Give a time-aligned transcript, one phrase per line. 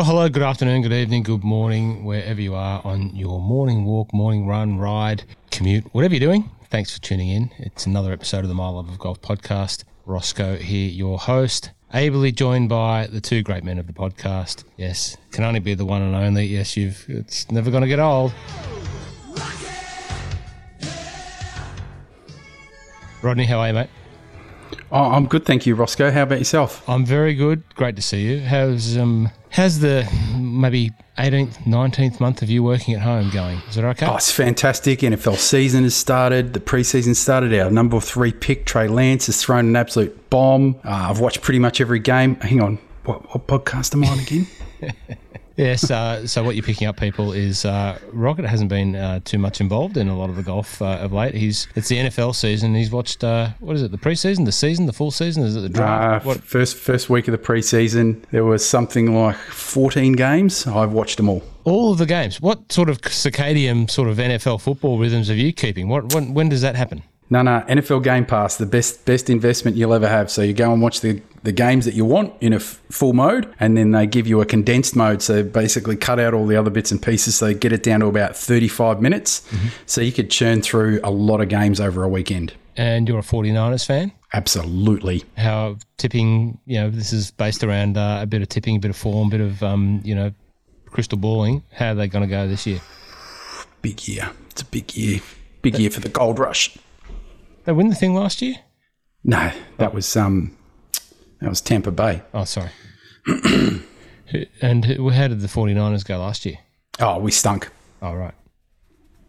[0.00, 4.14] Well, hello, good afternoon, good evening, good morning, wherever you are on your morning walk,
[4.14, 6.50] morning run, ride, commute, whatever you're doing.
[6.70, 7.50] Thanks for tuning in.
[7.58, 9.84] It's another episode of the My Love of Golf podcast.
[10.06, 14.64] Rossco here, your host, ably joined by the two great men of the podcast.
[14.78, 16.46] Yes, can only be the one and only.
[16.46, 17.04] Yes, you've.
[17.06, 18.32] It's never going to get old.
[23.20, 23.90] Rodney, how are you, mate?
[24.90, 26.10] Oh, I'm good, thank you, Rossco.
[26.10, 26.88] How about yourself?
[26.88, 27.62] I'm very good.
[27.74, 28.40] Great to see you.
[28.40, 33.60] How's um how's the maybe 18th, 19th month of you working at home going?
[33.68, 34.06] Is it okay?
[34.06, 35.00] Oh, it's fantastic.
[35.00, 36.54] NFL season has started.
[36.54, 37.52] The preseason started.
[37.58, 40.76] Our number three pick, Trey Lance, has thrown an absolute bomb.
[40.84, 42.36] Uh, I've watched pretty much every game.
[42.36, 44.46] Hang on, what, what podcast am I on again?
[45.60, 45.90] Yes.
[45.90, 49.60] Uh, so what you're picking up, people, is uh, Rocket hasn't been uh, too much
[49.60, 51.34] involved in a lot of the golf uh, of late.
[51.34, 52.74] He's it's the NFL season.
[52.74, 53.90] He's watched uh, what is it?
[53.90, 55.42] The preseason, the season, the full season?
[55.42, 56.24] Is it the draft?
[56.24, 56.42] Uh, what?
[56.42, 60.66] First first week of the preseason, there was something like 14 games.
[60.66, 61.42] I've watched them all.
[61.64, 62.40] All of the games.
[62.40, 65.88] What sort of circadian sort of NFL football rhythms are you keeping?
[65.88, 67.02] What when, when does that happen?
[67.32, 70.32] No, no, NFL Game Pass, the best best investment you'll ever have.
[70.32, 73.12] So you go and watch the, the games that you want in a f- full
[73.12, 75.22] mode, and then they give you a condensed mode.
[75.22, 77.36] So basically, cut out all the other bits and pieces.
[77.36, 79.48] So get it down to about 35 minutes.
[79.86, 82.52] So you could churn through a lot of games over a weekend.
[82.76, 84.10] And you're a 49ers fan.
[84.32, 85.22] Absolutely.
[85.36, 86.58] How tipping?
[86.66, 89.28] You know, this is based around uh, a bit of tipping, a bit of form,
[89.28, 90.32] a bit of um, you know,
[90.86, 91.62] crystal balling.
[91.72, 92.80] How are they going to go this year?
[93.82, 94.30] Big year.
[94.50, 95.20] It's a big year.
[95.62, 96.76] Big year for the gold rush.
[97.64, 98.56] They win the thing last year.
[99.24, 100.56] No, that was um,
[101.40, 102.22] that was Tampa Bay.
[102.32, 102.70] Oh, sorry.
[104.62, 106.56] and how did the 49ers go last year?
[106.98, 107.70] Oh, we stunk.
[108.02, 108.34] Oh, right.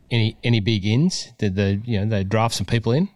[0.10, 1.28] Any any big ins?
[1.38, 3.10] Did they you know they draft some people in?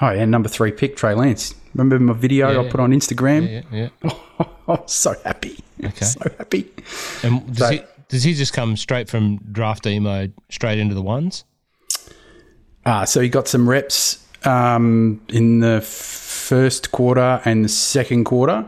[0.00, 1.54] Oh yeah, number three pick Trey Lance.
[1.74, 2.70] Remember my video Yeah, I yeah.
[2.70, 3.64] put on Instagram?
[3.70, 4.10] Yeah, yeah.
[4.40, 5.58] I was so happy.
[5.82, 6.04] Okay.
[6.04, 6.70] So happy.
[7.22, 11.02] And does So- he does he just come straight from draftee mode straight into the
[11.02, 11.44] ones?
[12.84, 18.64] Uh, so he got some reps um, in the first quarter and the second quarter.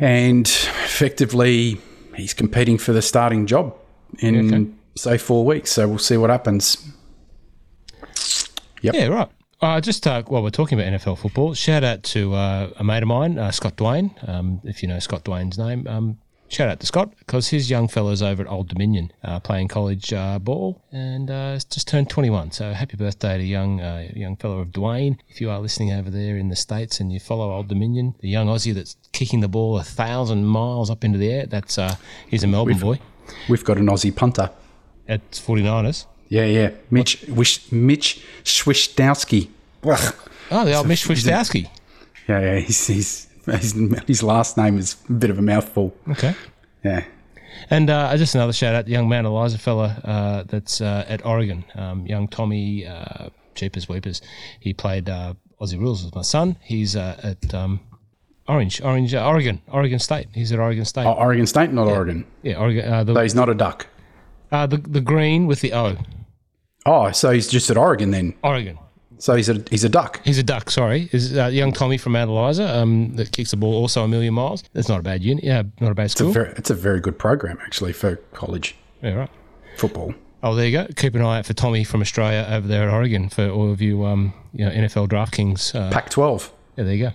[0.00, 1.80] And effectively,
[2.16, 3.76] he's competing for the starting job
[4.18, 4.70] in, Okay.
[4.96, 5.70] say, four weeks.
[5.72, 6.76] So we'll see what happens.
[8.82, 8.94] Yep.
[8.94, 9.28] Yeah, right.
[9.60, 13.02] Uh, just uh, while we're talking about NFL football, shout out to uh, a mate
[13.02, 14.10] of mine, uh, Scott Dwayne.
[14.28, 16.18] Um, if you know Scott Dwayne's name, um,
[16.52, 20.12] shout out to Scott because his young fella's over at Old Dominion uh, playing college
[20.12, 22.52] uh, ball and uh, just turned 21.
[22.52, 25.18] So happy birthday to young uh, young fellow of Dwayne.
[25.28, 28.28] If you are listening over there in the states and you follow Old Dominion, the
[28.28, 31.96] young Aussie that's kicking the ball a thousand miles up into the air, that's uh,
[32.28, 32.98] he's a Melbourne boy.
[33.48, 34.50] We've got an Aussie punter.
[35.08, 36.06] At 49ers.
[36.28, 36.70] Yeah, yeah.
[36.90, 39.50] Mitch, Wish, Mitch Swishdowski.
[40.50, 41.68] Oh, the old Mish Wishtowski.
[42.28, 42.58] Yeah, yeah.
[42.60, 43.74] He's, he's, his,
[44.06, 45.94] his last name is a bit of a mouthful.
[46.10, 46.34] Okay.
[46.84, 47.04] Yeah.
[47.70, 51.24] And uh, just another shout out, the young man Eliza fella uh, that's uh, at
[51.24, 54.22] Oregon, um, young Tommy uh, Jeepers Weepers.
[54.58, 56.56] He played uh, Aussie Rules with my son.
[56.62, 57.80] He's uh, at um,
[58.48, 60.28] Orange, Orange, uh, Oregon, Oregon State.
[60.32, 61.06] He's at Oregon State.
[61.06, 62.24] Oh, Oregon State, not Oregon.
[62.42, 62.90] Yeah, Oregon.
[62.92, 63.86] Uh, the, So he's not a duck.
[64.50, 65.96] uh, the the green with the O.
[66.84, 68.34] Oh, so he's just at Oregon then.
[68.42, 68.78] Oregon.
[69.22, 70.20] So he's a he's a duck.
[70.24, 70.68] He's a duck.
[70.68, 74.08] Sorry, is uh, young Tommy from Mount Eliza um, that kicks the ball also a
[74.08, 74.64] million miles.
[74.72, 75.44] That's not a bad unit.
[75.44, 76.32] Yeah, not a bad school.
[76.32, 79.30] Very, it's a very good program actually for college yeah, right.
[79.76, 80.12] football.
[80.42, 80.88] Oh, there you go.
[80.96, 83.80] Keep an eye out for Tommy from Australia over there at Oregon for all of
[83.80, 85.72] you, um, you know, NFL DraftKings.
[85.72, 86.50] Uh, Pac-12.
[86.76, 87.12] yeah, there you go.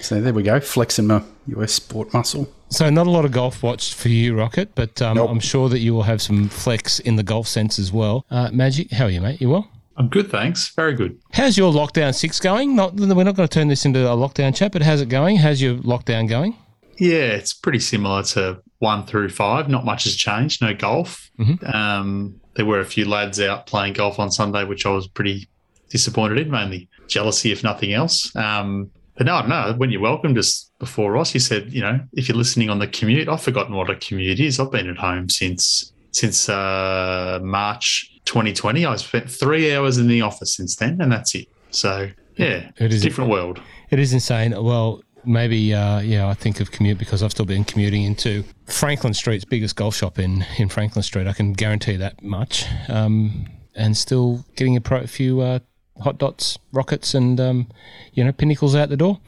[0.00, 2.50] So there we go, flexing my US sport muscle.
[2.70, 5.28] So not a lot of golf watched for you, Rocket, but um, Nope.
[5.28, 8.24] I'm sure that you will have some flex in the golf sense as well.
[8.30, 9.42] Uh, Magic, how are you, mate?
[9.42, 9.68] You well?
[10.00, 10.70] I'm good, thanks.
[10.70, 11.20] Very good.
[11.34, 12.74] How's your lockdown six going?
[12.74, 15.36] Not we're not going to turn this into a lockdown chat, but how's it going?
[15.36, 16.56] How's your lockdown going?
[16.96, 19.68] Yeah, it's pretty similar to one through five.
[19.68, 20.62] Not much has changed.
[20.62, 21.30] No golf.
[21.66, 25.50] Um, there were a few lads out playing golf on Sunday, which I was pretty
[25.90, 28.34] disappointed in, mainly jealousy, if nothing else.
[28.34, 29.74] Um, but no, no.
[29.76, 32.86] When you welcomed us before, Ross, you said, you know, if you're listening on the
[32.86, 34.58] commute, I've forgotten what a commute is.
[34.58, 38.84] I've been at home since since uh, March 2020.
[38.86, 41.48] I've spent three hours in the office since then, and that's it.
[41.70, 43.60] So yeah, It is- a different world.
[43.90, 44.52] It is insane.
[44.62, 49.14] Well, maybe uh, yeah, I think of commute because I've still been commuting into Franklin
[49.14, 51.26] Street's biggest golf shop in in Franklin Street.
[51.26, 52.64] I can guarantee that much.
[52.88, 55.58] Um, and still getting a pro- few uh,
[56.02, 57.68] hot dots, rockets, and um,
[58.12, 59.18] you know pinnacles out the door.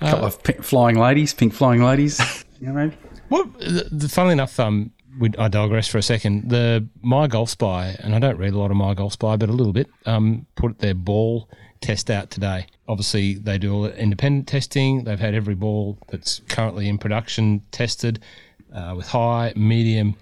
[0.00, 2.20] A couple of pink flying ladies, pink flying ladies.
[2.60, 2.96] you know, maybe.
[3.28, 3.58] What?
[3.58, 6.50] The, the, funnily enough, um, we, I digress for a second.
[6.50, 9.48] The My Golf Spy, and I don't read a lot of My Golf Spy, but
[9.48, 9.88] a little bit.
[10.06, 11.48] Um, put their ball
[11.80, 12.66] test out today.
[12.88, 15.04] Obviously, they do all the independent testing.
[15.04, 18.20] They've had every ball that's currently in production tested.
[18.74, 20.16] uh, with high, medium,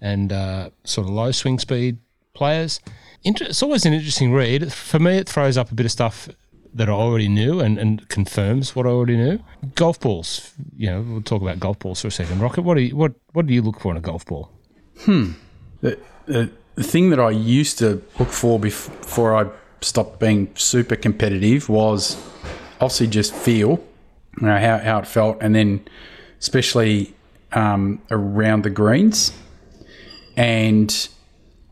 [0.00, 1.98] and uh, sort of low swing speed
[2.34, 2.80] players.
[3.24, 4.72] Inter- it's always an interesting read.
[4.72, 6.28] For me, it throws up a bit of stuff
[6.76, 9.38] that I already knew and, and confirms what I already knew.
[9.74, 12.40] Golf balls, you know, we'll talk about golf balls for a second.
[12.40, 14.50] Rocket, what do you what what do you look for in a golf ball?
[15.80, 19.50] The, the, the thing that I used to look for before I
[19.80, 22.16] stopped being super competitive was
[22.80, 23.82] obviously just feel,
[24.40, 25.86] you know, how, how it felt, and then
[26.40, 27.14] especially
[27.52, 29.32] um, around the greens.
[30.36, 31.08] And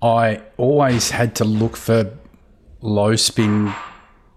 [0.00, 2.10] I always had to look for
[2.80, 3.74] low spin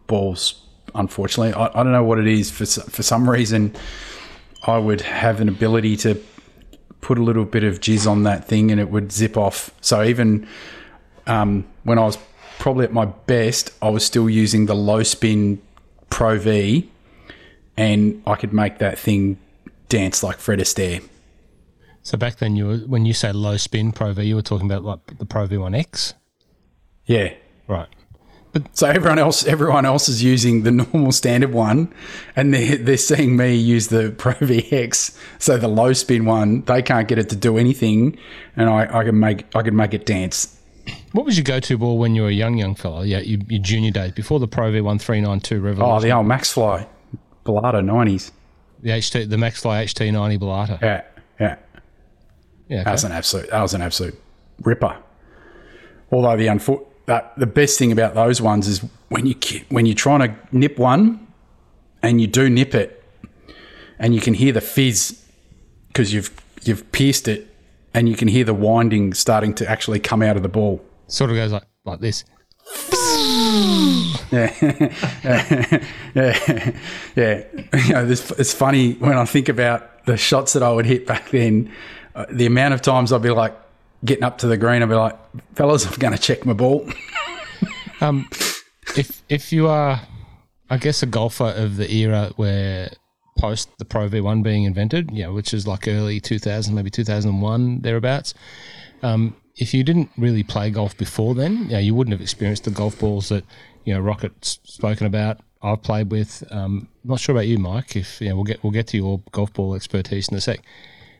[0.07, 0.61] balls.
[0.95, 2.49] Unfortunately, I, I don't know what it is.
[2.49, 3.75] For for some reason,
[4.65, 6.21] I would have an ability to
[7.01, 9.69] put a little bit of jizz on that thing and it would zip off.
[9.81, 10.47] So even
[11.27, 12.17] um, when I was
[12.59, 15.61] probably at my best, I was still using the low spin
[16.09, 16.89] Pro V,
[17.75, 19.37] and I could make that thing
[19.89, 21.03] dance like Fred Astaire.
[22.01, 24.65] So back then, you were when you say low spin Pro V, you were talking
[24.65, 26.13] about like the Pro V1X,
[27.05, 27.33] Yeah.
[27.67, 27.87] right?
[28.73, 31.93] So everyone else, everyone else is using the normal standard one,
[32.35, 35.15] and they're they're seeing me use the Pro VX.
[35.37, 38.17] So the low spin one, they can't get it to do anything,
[38.55, 40.53] and I, I can make I can make it dance.
[41.11, 43.05] What was your go-to ball when you were a young young fella?
[43.05, 45.81] Yeah, your, your junior days before the Pro V1392 Revolution.
[45.83, 46.87] Oh, the old Max Fly,
[47.45, 48.31] Balata nineties.
[48.81, 50.81] the HT, the Maxfly HT90 Balata.
[50.81, 51.03] Yeah,
[51.39, 51.55] yeah.
[52.69, 53.49] Yeah, That was an absolute.
[53.51, 54.19] That was an absolute
[54.61, 54.97] ripper.
[56.11, 59.35] Although the unfor- that the best thing about those ones is when you
[59.69, 61.27] when you're trying to nip one,
[62.03, 63.03] and you do nip it,
[63.97, 65.25] and you can hear the fizz
[65.87, 66.29] because you've
[66.63, 67.47] you've pierced it,
[67.93, 70.83] and you can hear the winding starting to actually come out of the ball.
[71.07, 72.23] sort of goes like like this.
[74.31, 74.53] yeah,
[77.15, 77.43] yeah.
[77.85, 81.07] You know, this, it's funny when I think about the shots that I would hit
[81.07, 81.71] back then.
[82.15, 83.55] Uh, the amount of times I'd be like
[84.05, 85.17] getting up to the green, I'd be like,
[85.55, 86.89] "Fellas, I'm going to check my ball."
[87.99, 88.29] Um,
[88.95, 89.99] if if you are,
[90.69, 92.91] I guess, a golfer of the era where
[93.37, 98.33] post the Pro V1 being invented, yeah, which is like early 2000, maybe 2001 thereabouts.
[99.03, 102.71] Um, if you didn't really play golf before then, yeah, you wouldn't have experienced the
[102.71, 103.43] golf balls that
[103.85, 105.39] you know Rocket's spoken about.
[105.61, 106.43] I've played with.
[106.51, 107.95] Um, not sure about you, Mike.
[107.95, 110.59] If you know, we'll get we'll get to your golf ball expertise in a sec.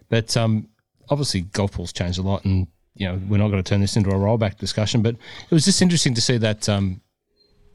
[0.09, 0.67] But um,
[1.09, 3.95] obviously, golf balls changed a lot, and you know we're not going to turn this
[3.95, 5.01] into a rollback discussion.
[5.01, 7.01] But it was just interesting to see that um,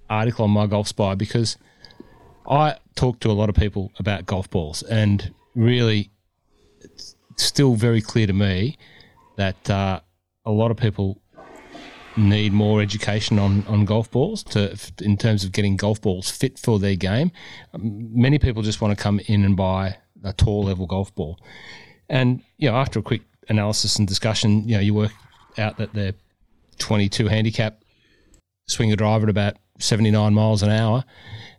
[0.09, 1.57] article on my golf spy because
[2.47, 6.11] I talk to a lot of people about golf balls, and really,
[6.81, 8.79] it's still very clear to me
[9.37, 10.01] that uh,
[10.45, 11.23] a lot of people
[12.17, 16.59] need more education on, on golf balls to in terms of getting golf balls fit
[16.59, 17.31] for their game.
[17.79, 21.39] Many people just want to come in and buy a tour level golf ball,
[22.13, 25.13] and you know after a quick analysis and discussion, you know you work
[25.59, 26.15] out that they're
[26.79, 27.83] 22 handicap,
[28.69, 31.05] swing a driver at about 79 miles an hour,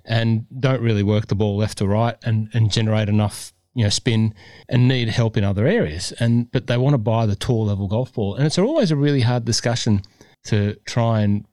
[0.06, 3.90] and don't really work the ball left to right and, and generate enough you know
[3.90, 4.34] spin
[4.70, 6.14] and need help in other areas.
[6.20, 8.36] And but they want to buy the tour level golf ball.
[8.36, 10.04] And it's always a really hard discussion
[10.46, 11.46] to try and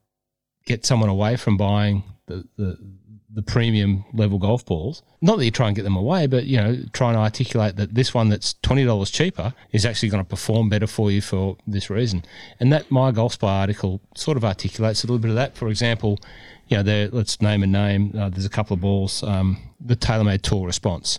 [0.66, 2.78] get someone away from buying the, the
[3.32, 5.02] the premium level golf balls.
[5.20, 7.94] Not that you try and get them away, but you know, try and articulate that
[7.94, 11.56] this one that's twenty dollars cheaper is actually going to perform better for you for
[11.66, 12.24] this reason.
[12.58, 15.56] And that my golf spy article sort of articulates a little bit of that.
[15.56, 16.18] For example,
[16.68, 18.12] you know, there let's name a name.
[18.16, 21.18] Uh, there's a couple of balls, um, the TaylorMade Tour Response.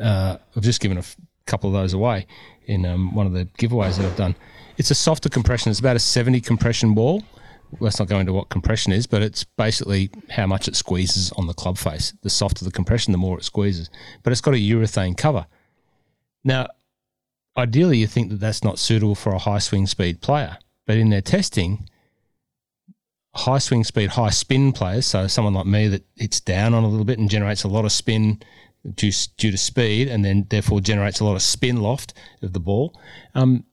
[0.00, 2.26] Uh, I've just given a f- couple of those away
[2.66, 4.34] in um, one of the giveaways that I've done.
[4.76, 5.70] It's a softer compression.
[5.70, 7.22] It's about a 70 compression ball.
[7.80, 11.46] Let's not go into what compression is, but it's basically how much it squeezes on
[11.46, 12.14] the club face.
[12.22, 13.90] The softer the compression, the more it squeezes.
[14.22, 15.46] But it's got a urethane cover.
[16.44, 16.68] Now,
[17.56, 20.58] ideally, you think that that's not suitable for a high swing speed player.
[20.86, 21.88] But in their testing,
[23.34, 26.88] high swing speed, high spin players, so someone like me that hits down on a
[26.88, 28.40] little bit and generates a lot of spin
[28.94, 32.60] due, due to speed and then therefore generates a lot of spin loft of the
[32.60, 32.98] ball,
[33.34, 33.64] um,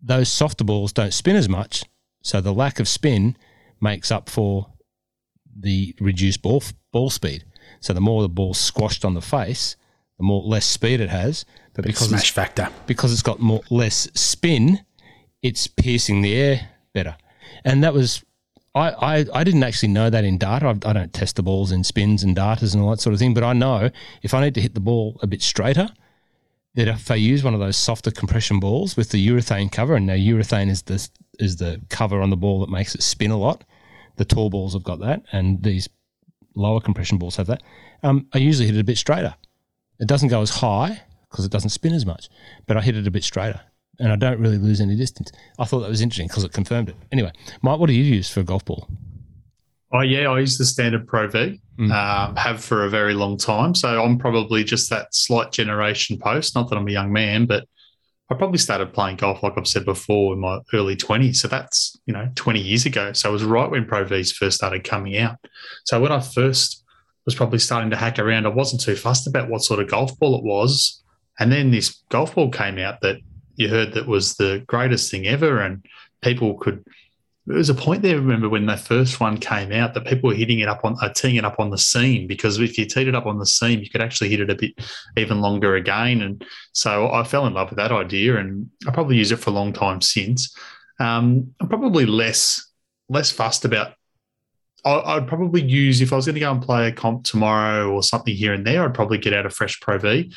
[0.00, 1.84] those softer balls don't spin as much.
[2.22, 3.36] So the lack of spin
[3.80, 4.72] makes up for
[5.58, 7.44] the reduced ball, ball speed.
[7.80, 9.76] So the more the ball's squashed on the face,
[10.18, 11.44] the more less speed it has.
[11.74, 12.68] But because it's Smash factor.
[12.86, 14.80] because it's got more less spin,
[15.42, 17.16] it's piercing the air better.
[17.64, 18.24] And that was
[18.74, 20.66] I, I, I didn't actually know that in data.
[20.66, 23.18] I, I don't test the balls in spins and datas and all that sort of
[23.18, 23.90] thing, but I know
[24.22, 25.88] if I need to hit the ball a bit straighter,
[26.74, 30.06] that if I use one of those softer compression balls with the urethane cover, and
[30.06, 33.36] now urethane is the is the cover on the ball that makes it spin a
[33.36, 33.64] lot.
[34.16, 35.88] The tour balls have got that, and these
[36.54, 37.62] lower compression balls have that.
[38.02, 39.34] Um, I usually hit it a bit straighter.
[40.00, 42.28] It doesn't go as high because it doesn't spin as much,
[42.66, 43.60] but I hit it a bit straighter
[43.98, 45.32] and I don't really lose any distance.
[45.58, 46.96] I thought that was interesting because it confirmed it.
[47.12, 48.88] Anyway, Mike, what do you use for a golf ball?
[49.92, 51.60] Oh yeah, I use the standard Pro V.
[51.78, 51.92] Mm.
[51.92, 53.74] Um, have for a very long time.
[53.74, 56.54] So I'm probably just that slight generation post.
[56.54, 57.66] Not that I'm a young man, but
[58.30, 61.36] I probably started playing golf, like I've said before, in my early 20s.
[61.36, 63.12] So that's, you know, 20 years ago.
[63.14, 65.38] So it was right when Pro Vs first started coming out.
[65.84, 66.84] So when I first
[67.24, 70.18] was probably starting to hack around, I wasn't too fussed about what sort of golf
[70.18, 71.02] ball it was.
[71.38, 73.18] And then this golf ball came out that
[73.56, 75.60] you heard that was the greatest thing ever.
[75.60, 75.84] And
[76.20, 76.84] people could
[77.48, 80.36] there was a point there, remember, when the first one came out that people were
[80.36, 83.08] hitting it up on, uh, teeing it up on the seam because if you teed
[83.08, 84.74] it up on the seam, you could actually hit it a bit
[85.16, 86.20] even longer again.
[86.20, 89.48] And so I fell in love with that idea and I probably use it for
[89.48, 90.54] a long time since.
[91.00, 92.70] Um, I'm probably less
[93.08, 93.94] less fussed about.
[94.84, 97.90] I, would probably use if I was going to go and play a comp tomorrow
[97.90, 98.84] or something here and there.
[98.84, 100.32] I'd probably get out a fresh Pro V.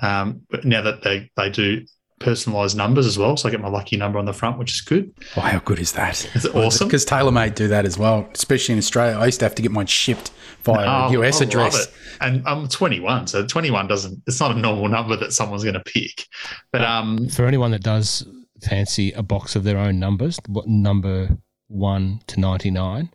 [0.00, 1.84] Um, but now that they they do
[2.18, 3.36] personalized numbers as well.
[3.36, 5.12] So I get my lucky number on the front, which is good.
[5.36, 6.24] Oh, how good is that?
[6.34, 6.88] Is it awesome?
[6.88, 9.18] Because TaylorMade do that as well, especially in Australia.
[9.18, 10.30] I used to have to get mine shipped
[10.62, 11.88] via oh, a US I address.
[12.20, 14.22] And I'm 21, so 21 doesn't.
[14.26, 16.26] It's not a normal number that someone's going to pick.
[16.72, 18.26] But um, for anyone that does
[18.62, 21.36] fancy a box of their own numbers, what number
[21.68, 23.10] one to 99?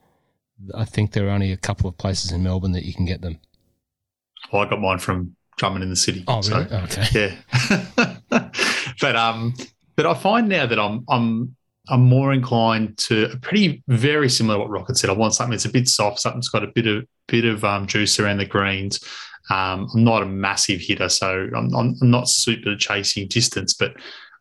[0.76, 3.22] I think there are only a couple of places in Melbourne that you can get
[3.22, 3.40] them.
[4.52, 6.24] Well, I got mine from Drummond in the City.
[6.28, 6.68] Oh, really?
[6.68, 7.36] So, okay.
[7.94, 8.16] Yeah.
[9.02, 9.54] but um,
[9.96, 11.56] but I find now that I'm I'm
[11.90, 15.10] I'm more inclined to pretty very similar to what Rocket said.
[15.10, 17.64] I want something that's a bit soft, something that's got a bit of bit of
[17.64, 19.00] um, juice around the greens.
[19.52, 23.94] Um, I'm not a massive hitter, so I'm, I'm, not super chasing distance, but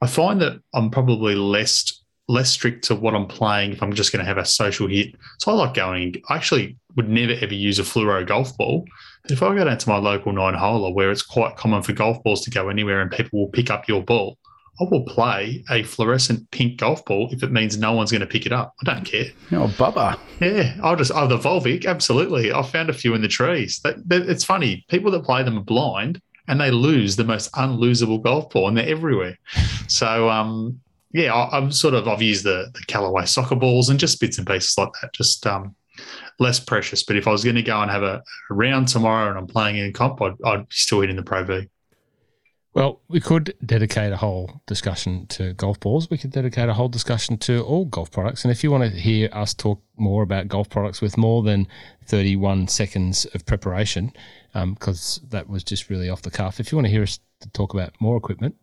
[0.03, 4.13] I find that I'm probably less less strict to what I'm playing if I'm just
[4.13, 5.15] going to have a social hit.
[5.39, 6.15] So I like going.
[6.29, 8.85] I actually would never ever use a fluoro golf ball.
[9.23, 11.93] But if I go down to my local nine holer, where it's quite common for
[11.93, 14.37] golf balls to go anywhere and people will pick up your ball,
[14.81, 18.27] I will play a fluorescent pink golf ball if it means no one's going to
[18.27, 18.75] pick it up.
[18.83, 19.27] I don't care.
[19.53, 20.19] Oh, Bubba.
[20.41, 22.53] Yeah, I'll just, oh, the Volvik, absolutely.
[22.53, 23.79] I found a few in the trees.
[23.85, 24.85] That, that, it's funny.
[24.89, 28.77] People that play them are blind and they lose the most unlosable golf ball and
[28.77, 29.39] they're everywhere.
[29.87, 30.81] So, um,
[31.13, 34.39] yeah, I, am sort of, I've used the, the Callaway soccer balls and just bits
[34.39, 35.75] and pieces like that, just um,
[36.39, 37.03] less precious.
[37.03, 39.47] But if I was going to go and have a, a round tomorrow and I'm
[39.47, 41.69] playing in comp, I'd, I'd still hit in the Pro V.
[42.75, 46.11] Well, we could dedicate a whole discussion to golf balls.
[46.11, 48.45] We could dedicate a whole discussion to all golf products.
[48.45, 51.67] And if you want to hear us talk more about golf products with more than
[52.07, 54.13] 31 seconds of preparation,
[54.53, 57.19] because um, that was just really off the cuff, if you want to hear us
[57.53, 58.55] talk about more equipment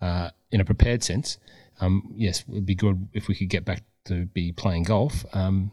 [0.00, 1.38] uh, in a prepared sense,
[1.80, 5.24] um, yes, it would be good if we could get back to be playing golf.
[5.34, 5.72] Um,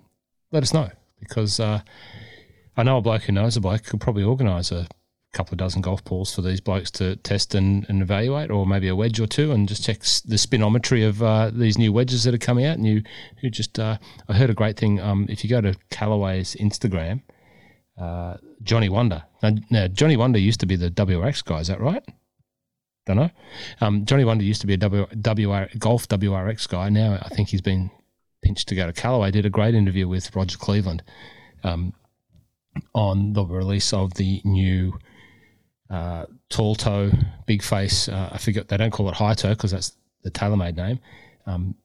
[0.51, 0.89] let us know
[1.23, 1.81] because uh,
[2.77, 4.87] I know a bloke who knows a bloke could probably organise a
[5.33, 8.87] couple of dozen golf balls for these blokes to test and, and evaluate, or maybe
[8.87, 12.33] a wedge or two, and just check the spinometry of uh, these new wedges that
[12.33, 12.77] are coming out.
[12.77, 13.01] And you,
[13.41, 14.99] who just, uh, I heard a great thing.
[14.99, 17.21] Um, if you go to Callaway's Instagram,
[17.99, 19.23] uh, Johnny Wunder.
[19.41, 21.59] Now, now, Johnny Wunder used to be the WRX guy.
[21.59, 22.03] Is that right?
[23.05, 23.29] Don't know.
[23.81, 26.89] Um, Johnny Wunder used to be a golf WRX guy.
[26.89, 27.91] Now I think he's been
[28.43, 29.31] pinched to go to Callaway.
[29.31, 31.03] Did a great interview with Roger Cleveland
[31.63, 31.93] um,
[32.93, 34.99] on the release of the new
[35.89, 37.11] uh, tall toe,
[37.45, 38.09] big face.
[38.09, 40.99] Uh, I forget they don't call it high toe because that's the TaylorMade name.
[41.45, 41.75] Um,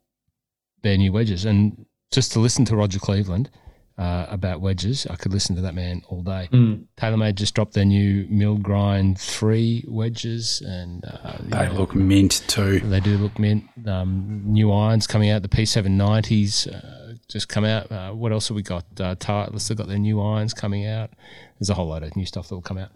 [0.82, 3.50] their new wedges, and just to listen to Roger Cleveland
[3.98, 6.48] uh, about wedges, I could listen to that man all day.
[6.52, 6.86] Mm.
[6.96, 12.44] TaylorMade just dropped their new mill grind three wedges, and uh, they know, look mint
[12.46, 12.78] too.
[12.78, 13.64] They do look mint.
[13.86, 15.42] Um, new irons coming out.
[15.42, 17.90] The P790s uh, just come out.
[17.90, 18.84] Uh, what else have we got?
[19.00, 21.10] Uh, Titleist have got their new irons coming out.
[21.58, 22.90] There's a whole load of new stuff that will come out.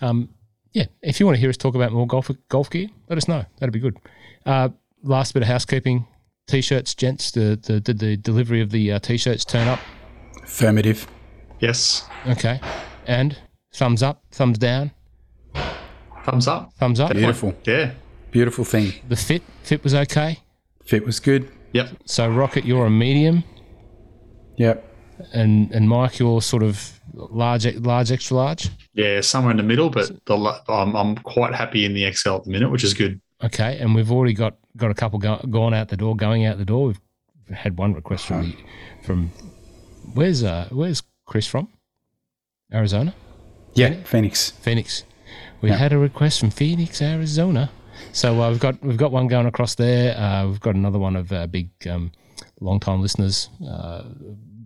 [0.00, 0.30] Um,
[0.72, 3.28] yeah, if you want to hear us talk about more golf golf gear, let us
[3.28, 3.44] know.
[3.60, 3.96] That'd be good.
[4.44, 4.70] Uh,
[5.04, 6.08] last bit of housekeeping:
[6.48, 7.30] t-shirts, gents.
[7.30, 9.78] The the did the delivery of the uh, t-shirts turn up?
[10.48, 11.06] Affirmative.
[11.60, 12.08] Yes.
[12.26, 12.60] Okay.
[13.06, 13.36] And
[13.72, 14.90] thumbs up, thumbs down.
[16.24, 16.72] Thumbs up.
[16.78, 17.12] Thumbs up.
[17.12, 17.54] Beautiful.
[17.64, 17.92] Yeah.
[18.30, 18.92] Beautiful thing.
[19.08, 20.40] The fit fit was okay.
[20.84, 21.50] Fit was good.
[21.72, 21.90] Yep.
[22.06, 23.44] So Rocket, you're a medium.
[24.56, 24.84] Yep.
[25.32, 28.70] And and Mike, you're sort of large, large, extra large.
[28.94, 32.44] Yeah, somewhere in the middle, but the, I'm, I'm quite happy in the XL at
[32.44, 33.20] the minute, which is good.
[33.42, 36.58] Okay, and we've already got got a couple go, gone out the door, going out
[36.58, 36.88] the door.
[36.88, 37.00] We've
[37.56, 38.52] had one request from uh-huh.
[39.00, 39.32] the, from
[40.14, 41.68] where's uh where's Chris from?
[42.72, 43.14] Arizona.
[43.74, 44.50] Yeah, Phoenix.
[44.50, 45.04] Phoenix.
[45.60, 45.76] We yeah.
[45.76, 47.70] had a request from Phoenix, Arizona.
[48.12, 50.16] So uh, we've got we've got one going across there.
[50.16, 52.12] Uh, we've got another one of our big um,
[52.60, 54.04] long time listeners uh,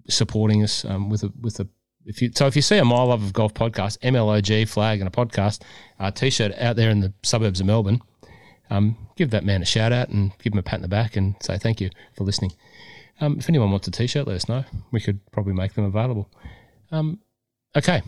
[0.09, 1.69] supporting us um, with a with a
[2.05, 5.09] if you so if you see a My Love of Golf podcast, MLOG flag and
[5.09, 5.63] a podcast
[6.01, 8.01] uh, t-shirt out there in the suburbs of Melbourne,
[8.71, 11.17] um, give that man a shout out and give him a pat in the back
[11.17, 12.53] and say thank you for listening.
[13.23, 14.64] Um, if anyone wants a t-shirt, let us know.
[14.91, 16.29] We could probably make them available.
[16.91, 17.21] Um,
[17.76, 18.02] okay,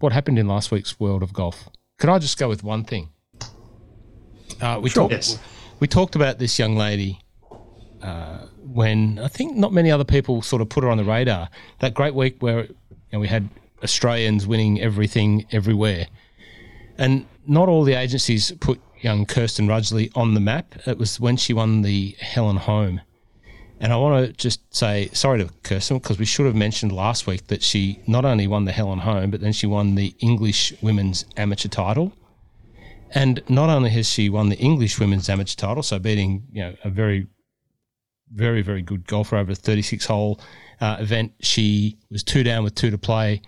[0.00, 1.68] what happened in last week's World of Golf?
[1.98, 3.10] Could I just go with one thing?
[4.60, 5.04] Uh, we Sure.
[5.04, 5.12] talked.
[5.12, 5.38] Yes.
[5.78, 7.20] We talked about this young lady
[8.02, 11.48] uh, when I think not many other people sort of put her on the radar.
[11.78, 12.74] That great week where you
[13.12, 13.48] know, we had
[13.84, 16.08] Australians winning everything everywhere,
[16.98, 20.74] and not all the agencies put young Kirsten Rudgeley on the map.
[20.84, 23.00] It was when she won the Helen Holm.
[23.80, 27.26] And I want to just say sorry to Kirsten because we should have mentioned last
[27.26, 30.72] week that she not only won the Helen Holm, but then she won the English
[30.82, 32.12] Women's Amateur title.
[33.14, 36.74] And not only has she won the English Women's Amateur title, so beating you know
[36.82, 37.28] a very,
[38.32, 40.40] very very good golfer over a 36 hole
[40.80, 43.40] uh, event, she was two down with two to play,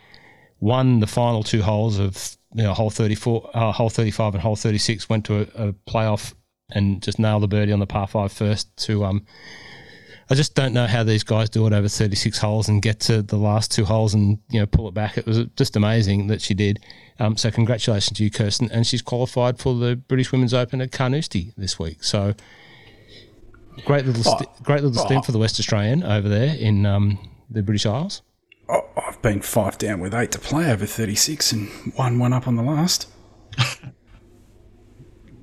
[0.61, 4.57] won the final two holes of you know hole 34, uh, hole 35 and hole
[4.57, 6.35] 36, went to a, a playoff
[6.73, 9.27] and just nailed the birdie on the par five first to um
[10.31, 13.21] I just don't know how these guys do it over 36 holes and get to
[13.21, 15.19] the last two holes and you know pull it back.
[15.19, 16.79] It was just amazing that she did.
[17.19, 20.93] Um, so congratulations to you, Kirsten, and she's qualified for the British Women's Open at
[20.93, 22.05] Carnoustie this week.
[22.05, 22.35] So
[23.85, 27.19] great little sti- great little stint for the West Australian over there in um,
[27.51, 28.23] the British Isles.
[28.69, 32.47] Oh, I've been five down with eight to play over 36 and one one up
[32.47, 33.09] on the last.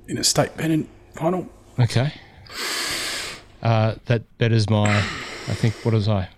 [0.08, 1.46] In a state pennant final.
[1.78, 2.14] Okay,
[3.62, 4.98] uh, that betters my.
[4.98, 6.28] I think what was I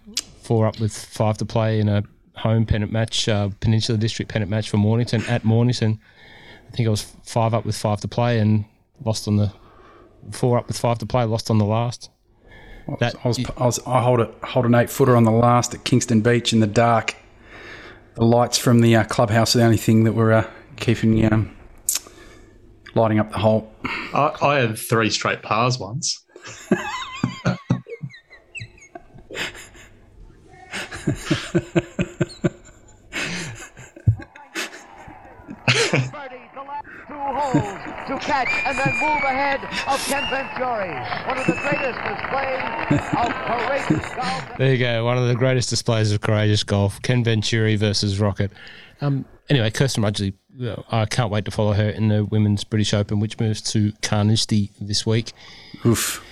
[0.42, 2.02] four up with five to play in a
[2.34, 6.00] home pennant match, uh, Peninsula District pennant match for Mornington at Mornington.
[6.68, 8.64] I think I was five up with five to play and
[9.04, 9.52] lost on the
[10.32, 12.10] four up with five to play, lost on the last.
[12.98, 15.74] That I was, I was I hold a hold an eight footer on the last
[15.74, 17.14] at Kingston Beach in the dark.
[18.14, 21.56] The lights from the uh, clubhouse are the only thing that were uh, keeping um,
[22.94, 23.72] lighting up the hole.
[24.12, 26.24] I, I had three straight pars once.
[36.12, 40.94] Birdie the last two holes to catch and then move ahead of Ken Venturi.
[41.26, 42.62] One of the greatest displays
[43.16, 44.58] of courageous golf.
[44.58, 45.04] There you go.
[45.04, 47.00] One of the greatest displays of courageous golf.
[47.02, 48.52] Ken Venturi versus Rocket.
[49.00, 52.92] Um, anyway, Kirsten Rudgeley, uh, I can't wait to follow her in the Women's British
[52.92, 55.32] Open, which moves to Carnoustie this week.
[55.86, 56.24] Oof.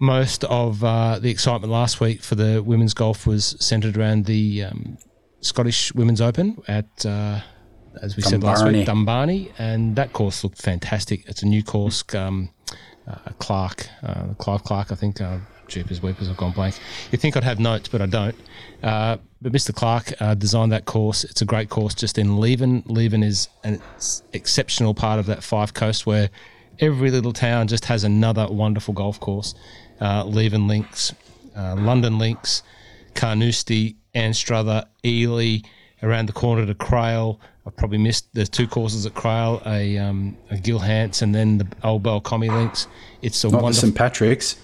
[0.00, 4.64] Most of uh, the excitement last week for the women's golf was centred around the
[4.64, 4.98] um,
[5.40, 7.40] Scottish Women's Open at, uh,
[8.00, 11.28] as we said last week, Dumbarnie, and that course looked fantastic.
[11.28, 12.04] It's a new course.
[12.14, 12.50] Um,
[13.08, 15.20] uh, Clark, uh, Clive Clark, I think.
[15.20, 16.78] Uh, Jeepers Weepers, I've gone blank.
[17.12, 18.34] You think I'd have notes, but I don't.
[18.82, 19.74] Uh, but Mr.
[19.74, 21.24] Clark uh, designed that course.
[21.24, 22.82] It's a great course just in Leven.
[22.86, 23.80] Leven is an
[24.32, 26.30] exceptional part of that Fife Coast where
[26.80, 29.54] every little town just has another wonderful golf course.
[30.00, 31.12] Uh, Leven links,
[31.56, 32.62] uh, Lundin links,
[33.14, 35.64] Carnoustie, Anstruther, Elie,
[36.02, 37.40] around the corner to Crail.
[37.66, 41.66] I've probably missed the two courses at Crail, a, um, a Gilhance, and then the
[41.84, 42.86] Old Balcomie links.
[43.22, 43.88] It's a Not the wonderful.
[43.88, 44.56] St Patrick's.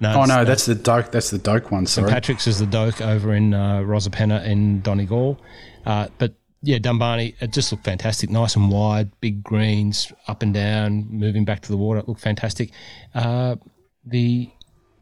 [0.00, 1.12] no, Oh no, that's the Doak.
[1.12, 1.86] That's the Doak one.
[1.86, 5.38] St Patrick's is the Doak over in uh, Rosapenna in Donegal.
[5.86, 8.30] Uh, but yeah, Dumbarnie, it just looked fantastic.
[8.30, 12.00] Nice and wide, big greens, up and down, moving back to the water.
[12.00, 12.70] It looked fantastic.
[13.14, 13.56] Uh,
[14.06, 14.50] the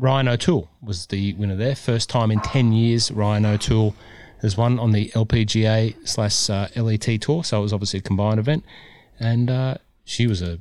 [0.03, 1.77] Ryann O'Toole was the winner there.
[1.77, 3.95] First time in 10 years, Ryann O'Toole
[4.41, 7.45] has won on the LPGA slash uh, LET tour.
[7.45, 8.65] So it was obviously a combined event.
[9.21, 10.59] And uh, she was a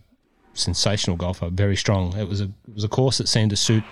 [0.53, 2.15] sensational golfer, very strong.
[2.15, 3.83] It was a it was a course that seemed to suit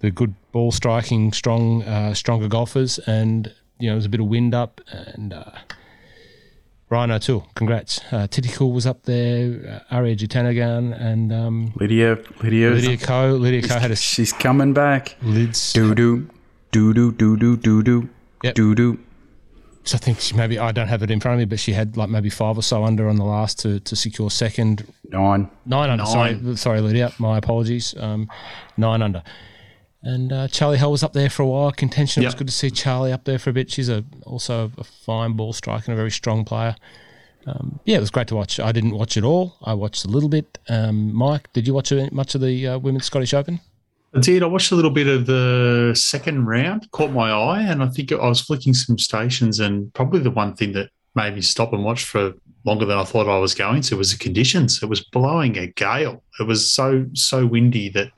[0.00, 4.20] the good ball striking, strong, uh, stronger golfers, and you know, there was a bit
[4.20, 5.52] of wind up, and uh,
[6.90, 8.00] Ryann O'Toole, congrats.
[8.10, 12.18] Uh, Thitikul was up there, uh, Ariya Jutanugarn, and um, Lydia.
[12.42, 12.70] Lydia.
[12.70, 13.32] Lydia Ko.
[13.32, 15.16] Lydia Ko had a She's coming back.
[15.22, 15.74] lids.
[15.74, 16.28] Doo doo.
[16.72, 18.08] Doo doo doo doo doo doo.
[18.42, 18.54] Yep.
[18.54, 18.98] Doo doo.
[19.84, 21.72] So I think she maybe I don't have it in front of me, but she
[21.72, 24.86] had like maybe five or so under on the last to, to secure second.
[25.10, 25.50] Nine.
[25.66, 26.04] Nine under.
[26.04, 26.12] Nine.
[26.40, 27.12] Sorry, sorry, Lydia.
[27.18, 27.94] My apologies.
[27.98, 28.30] Um,
[28.78, 29.22] nine under.
[30.02, 31.72] And uh, Charlie Hull was up there for a while.
[31.72, 32.22] Contention.
[32.22, 33.70] It was good to see Charlie up there for a bit.
[33.70, 36.76] She's a also a fine ball striker and a very strong player.
[37.46, 38.60] Um, yeah, it was great to watch.
[38.60, 39.56] I didn't watch it all.
[39.62, 40.58] I watched a little bit.
[40.68, 43.60] Um, Mike, did you watch much of the uh, Women's Scottish Open?
[44.14, 44.42] I did.
[44.42, 48.12] I watched a little bit of the second round, caught my eye, and I think
[48.12, 49.60] I was flicking some stations.
[49.60, 52.32] And probably the one thing that made me stop and watch for
[52.64, 54.82] longer than I thought I was going to was the conditions.
[54.82, 56.22] It was blowing a gale.
[56.40, 58.10] It was so so windy that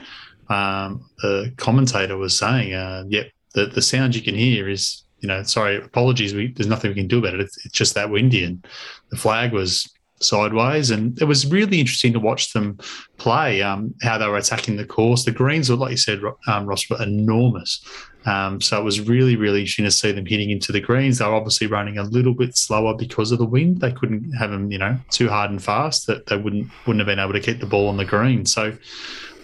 [0.50, 5.28] um, the commentator was saying, uh, "Yep, the the sound you can hear is you
[5.28, 6.34] know, sorry, apologies.
[6.34, 7.40] We, there's nothing we can do about it.
[7.40, 8.66] It's, it's just that windy, and
[9.10, 9.88] the flag was
[10.20, 12.78] sideways, and it was really interesting to watch them
[13.18, 13.62] play.
[13.62, 15.24] Um, how they were attacking the course.
[15.24, 17.84] The greens were, like you said, um, Ross, were enormous.
[18.26, 21.18] Um, so it was really, really interesting to see them hitting into the greens.
[21.18, 23.80] They were obviously running a little bit slower because of the wind.
[23.80, 27.06] They couldn't have them, you know, too hard and fast that they wouldn't wouldn't have
[27.06, 28.44] been able to keep the ball on the green.
[28.44, 28.76] So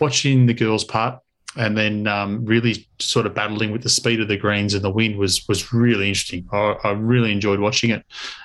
[0.00, 1.20] watching the girls' part
[1.56, 4.90] and then um, really sort of battling with the speed of the greens and the
[4.90, 6.46] wind was was really interesting.
[6.52, 8.04] I, I really enjoyed watching it.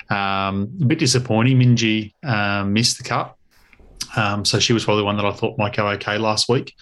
[0.10, 3.36] Um, a bit disappointing, Minjee um, missed the cut.
[4.16, 6.74] Um, so she was probably one that I thought might go okay last week.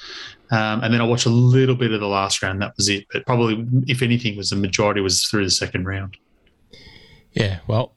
[0.51, 2.61] Um, and then I watched a little bit of the last round.
[2.61, 3.05] That was it.
[3.11, 6.17] But probably, if anything, was the majority was through the second round.
[7.33, 7.95] Yeah, well,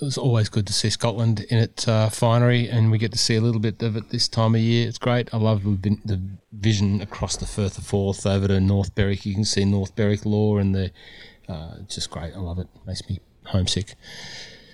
[0.00, 3.18] it was always good to see Scotland in its uh, finery, and we get to
[3.18, 4.86] see a little bit of it this time of year.
[4.86, 5.32] It's great.
[5.34, 6.20] I love the
[6.52, 9.26] vision across the Firth of Forth over to North Berwick.
[9.26, 10.92] You can see North Berwick Law, and the
[11.48, 12.32] uh, it's just great.
[12.34, 12.68] I love it.
[12.86, 13.96] Makes me homesick.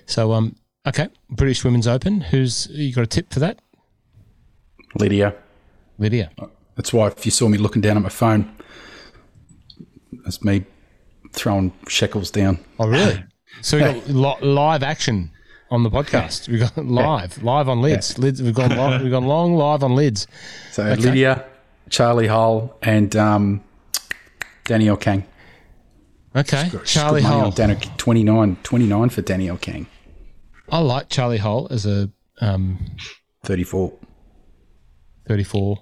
[0.04, 0.56] So, um,
[0.86, 2.20] okay, British Women's Open.
[2.20, 3.60] Who's you got a tip for that?
[4.94, 5.34] Lydia.
[5.98, 6.32] Lydia.
[6.76, 8.54] That's why if you saw me looking down at my phone,
[10.24, 10.66] that's me
[11.32, 12.62] throwing shekels down.
[12.78, 13.24] Oh, really?
[13.62, 15.30] So we got li- live action
[15.70, 16.48] on the podcast.
[16.48, 18.18] We got live, live on lids.
[18.18, 18.42] Lids.
[18.42, 20.26] We've gone, long, we've gone long live on lids.
[20.72, 21.44] So Lydia,
[21.90, 23.64] Charlie Hull, and um,
[24.64, 25.24] Danielle Kang.
[26.36, 27.50] Okay, Got- Charlie Hull.
[27.52, 29.86] Dan- 29, 29 for Danielle Kang.
[30.68, 32.78] I like Charlie Hull as a um,
[33.44, 33.92] 34
[35.28, 35.78] thirty-four.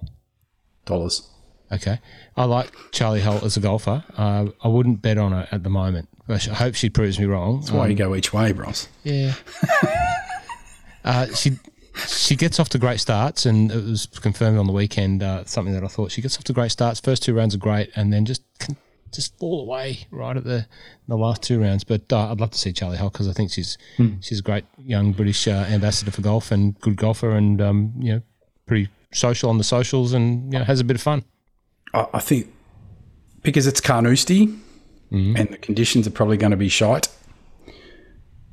[0.84, 1.28] dollars.
[1.72, 1.98] Okay,
[2.36, 4.04] I like Charlie Hull as a golfer.
[4.16, 6.08] Uh, I wouldn't bet on her at the moment.
[6.28, 7.60] I hope she proves me wrong.
[7.60, 8.88] That's why you go each way, Bros.
[9.02, 9.34] Yeah.
[11.04, 11.58] uh, she
[12.06, 15.22] she gets off to great starts, and it was confirmed on the weekend.
[15.22, 17.00] Uh, something that I thought she gets off to great starts.
[17.00, 18.42] First two rounds are great, and then just
[19.12, 20.66] just fall away right at the
[21.08, 21.84] the last two rounds.
[21.84, 23.76] But uh, I'd love to see Charlie Hull because I think she's
[24.20, 28.14] she's a great young British uh, ambassador for golf and good golfer, and um, you
[28.14, 28.22] know
[28.66, 31.24] pretty social on the socials, and you know has a bit of fun.
[31.92, 32.48] I, I think
[33.42, 34.54] because it's Carnoustie
[35.12, 37.08] and the conditions are probably going to be shite.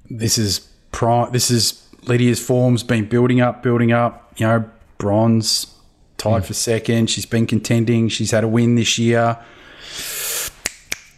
[0.10, 0.60] This is
[0.92, 1.32] prime.
[1.32, 4.34] This is Lydia's form's been building up, building up.
[4.38, 5.74] You know, bronze,
[6.18, 7.10] tied for second.
[7.10, 8.10] She's been contending.
[8.10, 9.38] She's had a win this year.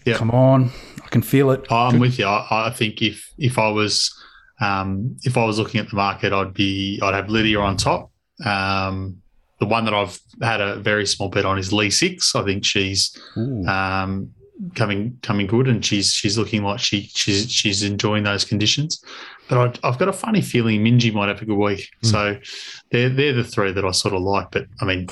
[0.05, 0.17] Yeah.
[0.17, 0.71] Come on,
[1.03, 1.65] I can feel it.
[1.71, 2.25] I'm with you.
[2.25, 4.15] I, I think if if I was
[4.59, 8.11] um, if I was looking at the market, I'd be I'd have Lydia on top.
[8.43, 9.21] Um,
[9.59, 12.35] the one that I've had a very small bet on is Lee Six.
[12.35, 14.31] I think she's um,
[14.75, 19.03] coming coming good, and she's she's looking like she she's she's enjoying those conditions.
[19.49, 21.89] But I, I've got a funny feeling Minjee might have a good week.
[22.03, 22.37] So
[22.91, 24.51] they're they're the three that I sort of like.
[24.51, 25.09] But I mean,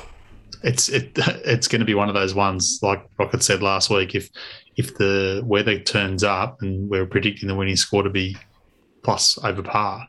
[0.63, 4.15] it's it it's going to be one of those ones like Rocket said last week.
[4.15, 4.29] If
[4.77, 8.37] if the weather turns up and we're predicting the winning score to be
[9.03, 10.07] plus over par,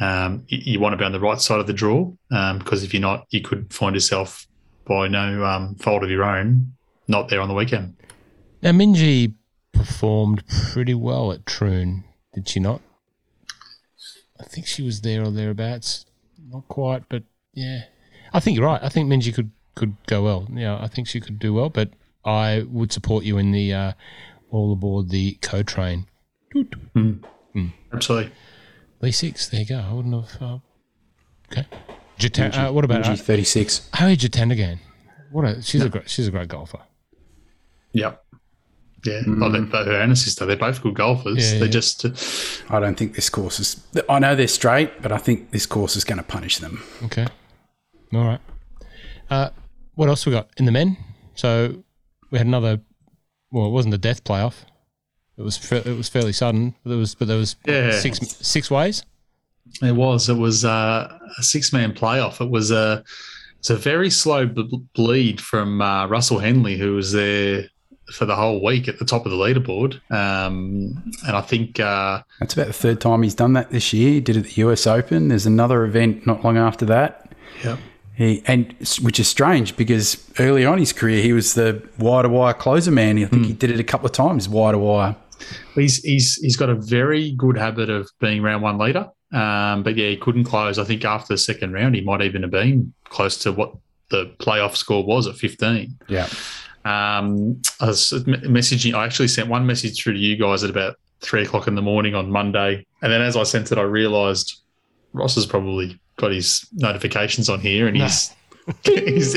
[0.00, 2.82] um, you, you want to be on the right side of the draw um, because
[2.82, 4.46] if you're not, you could find yourself
[4.86, 6.72] by no um, fault of your own
[7.06, 7.94] not there on the weekend.
[8.62, 9.34] Now Minjee
[9.72, 12.80] performed pretty well at Troon, did she not?
[14.40, 16.06] I think she was there or thereabouts.
[16.50, 17.84] Not quite, but yeah.
[18.32, 18.82] I think you're right.
[18.82, 20.48] I think Minjee could could go well.
[20.50, 21.90] Yeah, I think she could do well, but
[22.24, 23.92] I would support you in the uh,
[24.50, 26.06] all aboard the co train.
[27.92, 28.32] Absolutely.
[29.00, 29.78] Lee six, there you go.
[29.78, 30.42] I wouldn't have.
[30.42, 30.58] Uh,
[31.52, 31.66] okay.
[32.18, 33.90] Jatan, uh, what about uh, She's 36.
[33.94, 34.80] Harry Jutanugarn?
[35.30, 36.80] What a she's a great she's a great golfer.
[37.92, 38.24] Yep.
[39.04, 41.52] Yeah, well, they, both her and her sister, they're both good golfers.
[41.52, 41.70] Yeah, they yeah.
[41.70, 42.04] just
[42.68, 43.86] I don't think this course is.
[44.08, 46.82] I know they're straight, but I think this course is going to punish them.
[47.04, 47.26] Okay.
[48.12, 48.40] All right.
[49.30, 49.50] Uh,
[49.94, 50.96] what else we got in the men?
[51.34, 51.84] So
[52.30, 52.80] we had another.
[53.52, 54.64] Well, it wasn't a death playoff.
[55.36, 56.74] It was fa- it was fairly sudden.
[56.82, 57.92] But there was but there was Yeah.
[57.92, 59.04] six six ways.
[59.82, 60.28] It was.
[60.28, 62.40] It was uh, a six-man playoff.
[62.40, 63.04] It was a
[63.58, 67.68] it's a very slow b- bleed from uh, Russell Henley, who was there
[68.12, 70.00] for the whole week at the top of the leaderboard.
[70.12, 74.12] Um, and I think uh, That's about the third time he's done that this year.
[74.14, 75.28] He did it at the US Open.
[75.28, 77.32] There's another event not long after that.
[77.64, 77.76] yeah,
[78.16, 82.22] He and which is strange because early on in his career he was the wire
[82.22, 83.18] to wire closer man.
[83.18, 85.16] I think he did it a couple of times wire to wire.
[85.74, 89.08] he's he's he's got a very good habit of being round one leader.
[89.30, 90.78] Um, but yeah, he couldn't close.
[90.78, 93.74] I think after the second round, he might even have been close to what
[94.10, 95.98] the playoff score was at 15.
[96.08, 96.28] Yeah.
[96.88, 98.94] Um, I was messaging.
[98.94, 101.82] I actually sent one message through to you guys at about three o'clock in the
[101.82, 104.62] morning on Monday, and then as I sent it, I realised
[105.12, 108.34] Ross has probably got his notifications on here, and he's,
[108.84, 109.34] he's,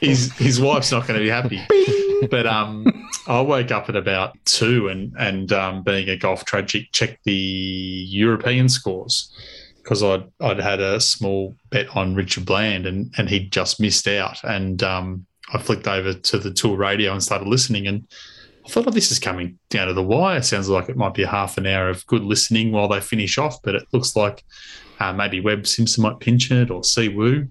[0.00, 1.60] he's his wife's not going to be happy.
[2.30, 2.86] but um,
[3.26, 7.32] I woke up at about two and and um, being a golf tragic, checked the
[7.32, 9.30] European scores
[9.76, 14.08] because I'd I'd had a small bet on Richard Bland and and he'd just missed
[14.08, 18.06] out and um, I flicked over to the tour radio and started listening and
[18.68, 20.38] I thought, oh, this is coming down to the wire.
[20.38, 23.00] It sounds like it might be a half an hour of good listening while they
[23.00, 24.44] finish off, but it looks like
[25.00, 27.48] uh, maybe Webb Simpson might pinch it or Si Woo.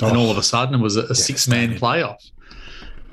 [0.00, 2.16] And all of a sudden, it was a, a six man playoff.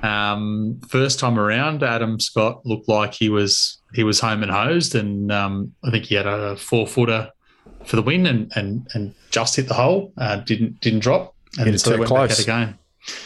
[0.03, 4.95] Um, first time around, Adam Scott looked like he was he was home and hosed,
[4.95, 7.29] and um, I think he had a four footer
[7.83, 10.13] for the win, and and and just hit the hole.
[10.17, 12.29] Uh, didn't didn't drop, and so too went close.
[12.29, 12.77] back at again.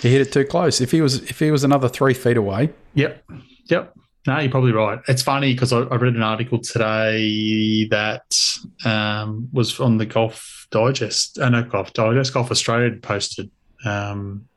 [0.02, 0.82] He hit it too close.
[0.82, 3.24] If he was if he was another three feet away, Yep.
[3.66, 3.94] Yep.
[4.28, 5.00] No, you're probably right.
[5.08, 8.38] It's funny because I, I read an article today that
[8.86, 13.50] um, was on the Golf Digest, uh, no, Golf Digest, Golf Australia posted
[13.84, 14.48] um,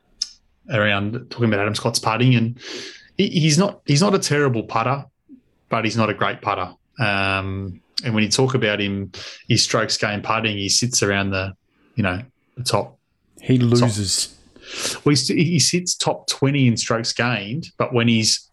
[0.69, 2.59] around talking about Adam Scott's putting, and
[3.17, 5.05] he, he's not he's not a terrible putter,
[5.69, 6.73] but he's not a great putter.
[6.99, 9.11] Um, and when you talk about him,
[9.47, 11.53] his strokes game putting, he sits around the,
[11.95, 12.21] you know,
[12.55, 12.99] the top
[13.41, 14.34] he loses.
[15.03, 18.49] Well, he sits top twenty in strokes gained, but when he's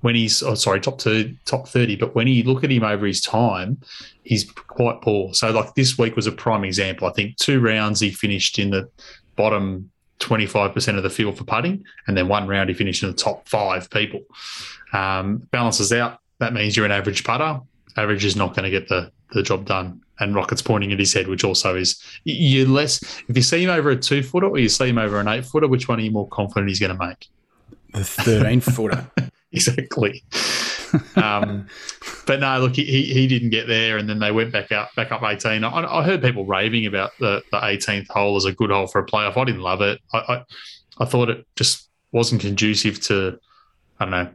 [0.00, 1.00] when he's oh sorry top
[1.44, 3.78] top thirty, but when you look at him over his time,
[4.22, 5.34] he's quite poor.
[5.34, 7.08] So like this week was a prime example.
[7.08, 8.88] I think two rounds he finished in the
[9.36, 13.02] bottom twenty five percent of the field for putting, and then one round he finished
[13.02, 14.20] in the top five people.
[14.92, 16.20] Um, balances out.
[16.38, 17.60] That means you're an average putter.
[17.96, 20.00] Average is not going to get the the job done.
[20.18, 23.02] And Rocket's pointing at his head, which also is you less.
[23.28, 25.44] If you see him over a two footer or you see him over an eight
[25.44, 27.28] footer, which one are you more confident he's going to make?
[27.92, 29.06] The thirteen footer.
[29.52, 30.24] exactly.
[31.16, 31.66] um,
[32.26, 35.12] but no, look, he, he didn't get there, and then they went back out, back
[35.12, 35.64] up eighteen.
[35.64, 39.00] I, I heard people raving about the the eighteenth hole as a good hole for
[39.00, 39.36] a playoff.
[39.36, 40.00] I didn't love it.
[40.14, 40.44] I, I
[40.98, 43.38] I thought it just wasn't conducive to,
[44.00, 44.30] I don't know,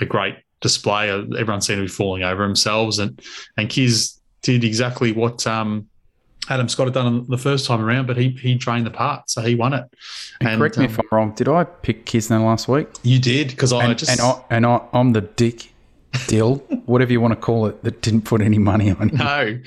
[0.00, 1.10] a great display.
[1.10, 3.20] Everyone seemed to be falling over themselves, and
[3.56, 5.88] and Kiz did exactly what um,
[6.50, 9.42] Adam Scott had done the first time around, but he he drained the part, so
[9.42, 9.84] he won it.
[10.40, 11.32] And correct me if I'm wrong.
[11.34, 12.88] Did I pick Kisner last week?
[13.02, 15.72] You did because I And, just and I and I, I'm the dick,
[16.26, 19.16] Dill, whatever you want to call it, that didn't put any money on him.
[19.16, 19.58] No,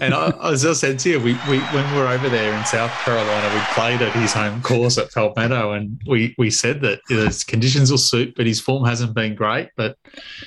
[0.00, 2.64] and I, as I said to you, we, we when we were over there in
[2.64, 7.00] South Carolina, we played at his home course at Palmetto, and we we said that
[7.08, 9.70] his conditions will suit, but his form hasn't been great.
[9.76, 9.96] But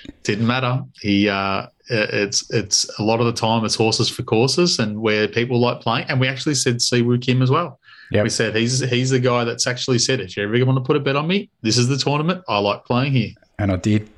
[0.06, 0.82] it didn't matter.
[1.02, 5.28] He uh, it's it's a lot of the time it's horses for courses, and where
[5.28, 6.08] people like playing.
[6.10, 7.80] And we actually said Siwoo Kim as well.
[8.12, 8.24] Yep.
[8.24, 10.96] We said he's he's the guy that's actually said if you ever want to put
[10.96, 12.44] a bet on me, this is the tournament.
[12.48, 13.32] I like playing here.
[13.60, 14.10] And I did.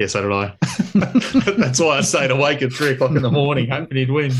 [0.00, 0.56] Yes, so did I.
[1.58, 4.32] That's why I stayed awake at three o'clock in the morning, hoping he'd win.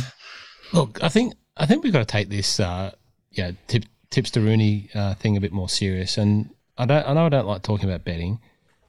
[0.72, 2.92] Look, I think I think we've got to take this, uh,
[3.32, 6.16] yeah, tip, tips to Rooney uh, thing a bit more serious.
[6.16, 8.40] And I don't, I know I don't like talking about betting.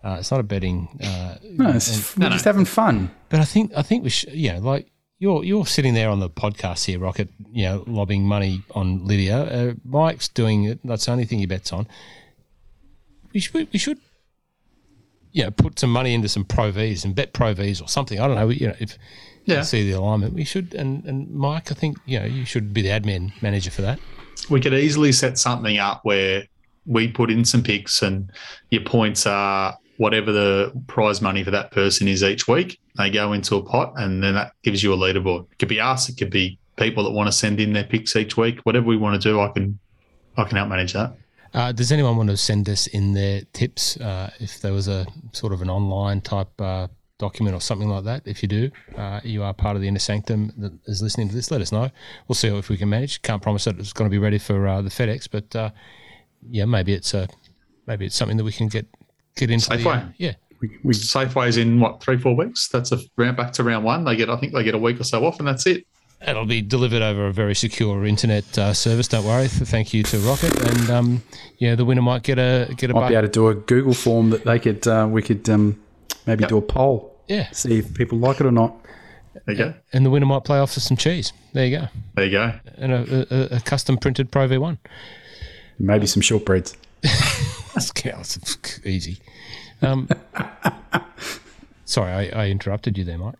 [0.01, 3.11] Uh, it's not a betting, uh, No, it's, we're just having fun.
[3.29, 6.19] but I think I think we should, you know, like you're you're sitting there on
[6.21, 9.37] the podcast here, Rocket, you know, lobbing money on Lydia.
[9.43, 10.79] Uh, Mike's doing it.
[10.85, 11.85] That's the only thing he bets on.
[13.33, 13.99] We should we should,
[15.33, 18.19] you know, put some money into some Pro Vs and bet Pro Vs or something.
[18.19, 18.49] I don't know.
[18.49, 18.97] You know, if
[19.45, 19.57] Yeah.
[19.59, 20.73] you see the alignment, we should.
[20.73, 23.99] And and Mike, I think you know you should be the admin manager for that.
[24.49, 26.43] we could easily set something up where
[26.87, 28.29] we put in some picks and
[28.71, 32.79] your points are whatever the prize money for that person is each week.
[32.97, 35.45] They go into a pot and then that gives you a leaderboard.
[35.51, 38.15] It could be us, it could be people that want to send in their picks
[38.15, 38.59] each week.
[38.63, 39.77] Whatever we want to do, I can
[40.37, 41.13] I can help manage that.
[41.53, 45.05] Uh, does anyone want to send us in their tips uh, if there was a
[45.33, 46.87] sort of an online type uh,
[47.17, 48.21] document or something like that?
[48.25, 51.35] If you do, uh, you are part of the inner sanctum that is listening to
[51.35, 51.51] this.
[51.51, 51.89] Let us know.
[52.27, 53.21] We'll see if we can manage.
[53.21, 55.71] Can't promise that it's going to be ready for uh, the FedEx, but uh,
[56.49, 57.27] yeah, maybe it's a
[57.85, 58.87] maybe it's something that we can get
[59.35, 59.69] get into.
[59.69, 60.07] The, Safeway.
[60.07, 62.69] uh, yeah, We, we, Safeway's in what three four weeks.
[62.69, 64.05] That's a round back to round one.
[64.05, 65.85] They get I think they get a week or so off and that's it.
[66.27, 69.07] It'll be delivered over a very secure internet uh, service.
[69.07, 69.47] Don't worry.
[69.47, 71.23] Thank you to Rocket, and um,
[71.57, 73.09] yeah, the winner might get a get a might buck.
[73.09, 75.79] be able to do a Google form that they could, uh, we could um,
[76.25, 76.49] maybe Yep.
[76.49, 78.75] do a poll, yeah, see if people like it or not.
[79.45, 79.73] There you go.
[79.93, 81.33] and the winner might play off for some cheese.
[81.53, 82.53] There you go, There you go.
[82.77, 84.77] and a, a, a custom printed Pro V one.
[85.79, 86.75] Maybe some shortbreads.
[87.73, 89.19] That's that's easy.
[89.81, 90.09] Um,
[91.85, 93.35] sorry, I, I interrupted you there, Mike.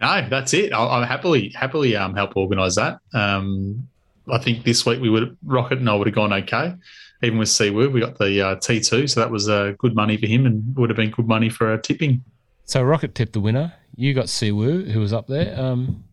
[0.00, 0.72] No, that's it.
[0.72, 2.98] I'll, I'll happily happily um, help organise that.
[3.12, 3.88] Um,
[4.30, 6.74] I think this week we would Rocket and I would have gone okay.
[7.22, 9.94] Even with Si Woo, we got the uh, T two, so that was uh, good
[9.94, 12.24] money for him, and would have been good money for uh, tipping.
[12.64, 13.74] So Rocket tipped the winner.
[13.96, 15.58] You got Siwoo, who was up there.
[15.60, 16.04] Um,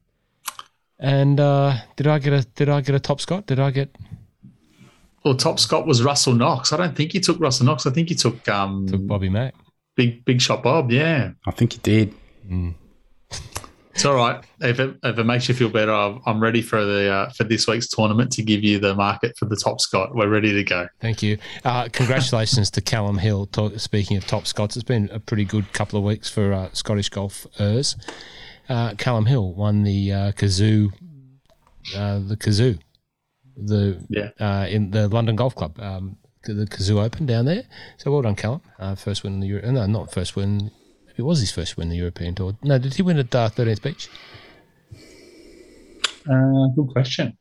[1.00, 3.46] and uh, did I get a did I get a top Scott?
[3.46, 3.96] Did I get
[5.24, 6.74] well, top Scott was Russell Knox.
[6.74, 7.86] I don't think he took Russell Knox.
[7.86, 9.54] I think he took um Took Bobby Mack.
[9.96, 10.92] big big shot Bob.
[10.92, 12.14] Yeah, I think he did.
[13.98, 14.44] It's all right.
[14.62, 17.68] If it if it makes you feel better, I'm ready for the uh, for this
[17.68, 20.14] week's tournament to give you the market for the top Scott.
[20.14, 20.88] We're ready to go.
[21.02, 21.40] Thank you.
[21.66, 23.48] Uh, congratulations to Callum Hill.
[23.48, 26.70] Talk, speaking of top Scots, it's been a pretty good couple of weeks for uh,
[26.74, 27.96] Scottish golfers.
[28.70, 30.92] Uh, Callum Hill won the uh, Cazoo,
[31.96, 32.78] uh, the Cazoo,
[33.56, 34.30] the Yeah.
[34.40, 37.64] uh, in the London Golf Club, um, the Cazoo Open down there.
[37.98, 38.62] So well done, Callum.
[38.78, 39.72] Uh, first win in the Euro.
[39.72, 40.70] No, not first win.
[41.18, 42.56] It was his first win in the European Tour.
[42.62, 44.10] No, did he win at uh, 13th Beach?
[46.30, 47.38] Uh, good question.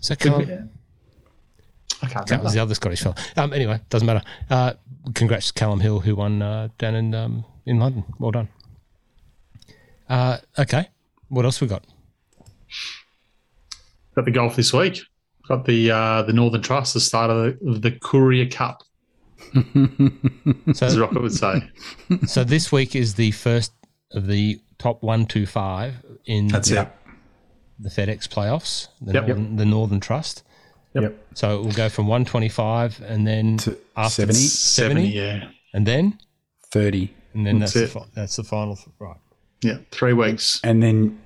[0.00, 0.70] Is that Callum?
[2.02, 3.14] I can't That was the other Scottish fellow.
[3.36, 4.22] Um, anyway, doesn't matter.
[4.50, 4.74] Uh,
[5.14, 8.04] congrats to Callum Hill, who won uh, down in um, in London.
[8.18, 8.48] Well done.
[10.08, 10.88] Uh, okay,
[11.28, 11.84] what else we got?
[14.14, 15.00] Got the golf this week.
[15.48, 18.82] Got the uh, the Northern Trust, the start of the, of the Courier Cup,
[20.68, 21.62] as So, Rocket would say.
[22.26, 23.72] so this week is the first
[24.12, 25.94] of the top one to five
[26.26, 26.88] in That's the, it.
[27.78, 29.26] the FedEx playoffs, the, Yep.
[29.26, 30.42] Northern, the Northern Trust.
[30.94, 31.26] Yep.
[31.34, 34.34] So it will go from 125 and then To after 70?
[34.38, 35.48] 70, yeah.
[35.72, 36.18] and then
[36.72, 37.14] 30.
[37.34, 39.16] and then that's That's the, that's the final right.
[39.62, 40.60] Yeah, three weeks.
[40.64, 41.18] And then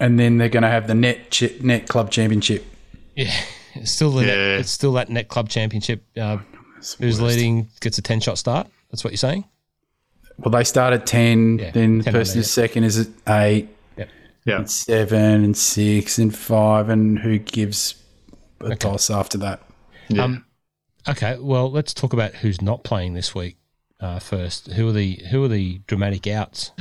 [0.00, 2.64] and then they're going to have the net chi- net club championship.
[3.14, 3.32] Yeah,
[3.74, 6.02] it's still the net, it's still that net club championship.
[6.16, 6.38] Uh,
[6.98, 7.36] who's worst.
[7.36, 8.66] leading gets a 10 shot start.
[8.90, 9.44] That's what you're saying.
[10.38, 13.68] Well, they start at 10, Yeah, then the person on who's second is at 8,
[14.44, 14.56] Yeah.
[14.58, 17.94] and 7, and 6, and 5, and who gives
[18.60, 19.62] a toss after that?
[20.08, 20.24] yeah.
[20.24, 20.44] Um,
[21.08, 23.56] okay, well, let's talk about who's not playing this week
[24.00, 24.72] uh, first.
[24.72, 26.72] Who are the who are the dramatic outs?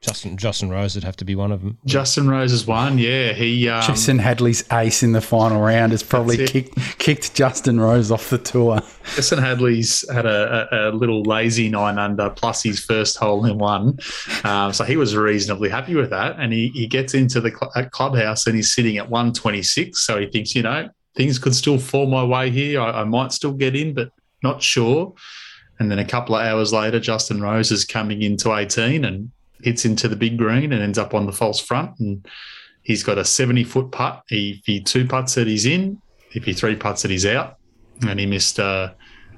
[0.00, 1.76] Justin Justin Rose would have to be one of them.
[1.84, 2.98] Justin Rose is one.
[2.98, 3.68] Yeah, he.
[3.68, 8.30] Um, Chesson Hadley's ace in the final round has probably kicked, kicked Justin Rose off
[8.30, 8.80] the tour.
[9.16, 13.58] Chesson Hadley's had a, a, a little lazy nine under plus his first hole in
[13.58, 13.98] one.
[14.44, 16.36] Um, so he was reasonably happy with that.
[16.38, 19.98] And he, he gets into the cl- clubhouse and he's sitting at 126.
[19.98, 22.80] So he thinks, you know, things could still fall my way here.
[22.80, 24.12] I, I might still get in, but
[24.44, 25.12] not sure.
[25.80, 29.30] And then a couple of hours later, Justin Rose is coming into 18 and
[29.62, 31.98] hits into the big green and ends up on the false front.
[31.98, 32.26] And
[32.82, 34.22] he's got a 70 foot putt.
[34.28, 36.00] If he two putts it, he's in.
[36.32, 37.56] If he three putts it, he's out.
[38.06, 38.92] And he missed, uh,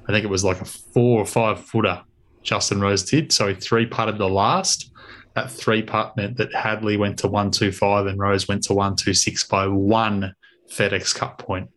[0.07, 2.01] I think it was like a four or five footer,
[2.43, 3.31] Justin Rose did.
[3.31, 4.91] So he three putted the last.
[5.35, 9.65] That three putt meant that Hadley went to 125 and Rose went to 126 by
[9.67, 10.35] one
[10.69, 11.69] FedEx Cup point.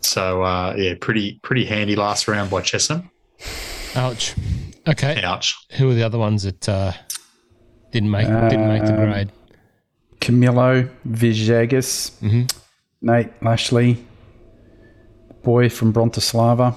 [0.00, 3.08] So, uh, yeah, pretty pretty handy last round by Chesson.
[3.94, 4.34] Ouch.
[4.88, 5.56] Okay, Ouch.
[5.72, 6.92] who are the other ones that uh,
[7.92, 9.32] didn't make didn't make the Um, grade?
[10.20, 12.52] Camilo Villegas, Mhm.
[13.02, 14.04] Nate Lashley,
[15.42, 16.76] boy from Bratislava,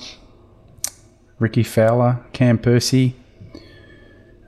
[1.40, 3.16] Rickie Fowler, Cam Percy,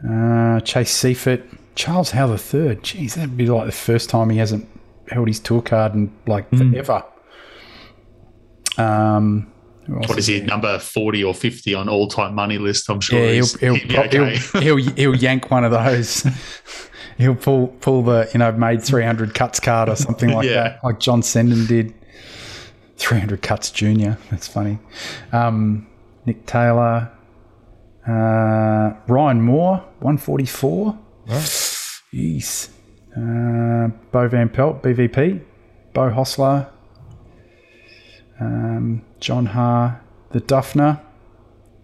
[0.07, 1.43] uh, Chase Seiffert,
[1.75, 2.81] Charles Howell the third.
[2.83, 4.67] Jeez, that'd be like the first time he hasn't
[5.09, 7.03] held his tour card in like forever.
[8.77, 9.47] Um,
[9.87, 12.89] What is he, number 40 or 50 on all time money list?
[12.89, 14.37] I'm sure Yeah, he'll he'll, he'd be pro- okay.
[14.59, 16.27] he'll, he'll he'll yank one of those.
[17.17, 20.63] he'll pull pull the you know made three hundred cuts card or something like Yeah.
[20.63, 21.93] that, like John Senden did.
[22.97, 24.17] Three hundred cuts junior.
[24.31, 24.79] That's funny.
[25.31, 25.87] Um,
[26.25, 27.11] Nick Taylor,
[28.07, 30.97] uh, Ryan Moore, one forty four.
[31.27, 32.69] Jeez.
[33.15, 35.41] Uh, Bo Van Pelt, BVP,
[35.93, 36.69] Bo Hostler,
[38.39, 39.99] um, John Ha,
[40.31, 41.01] the Dufner.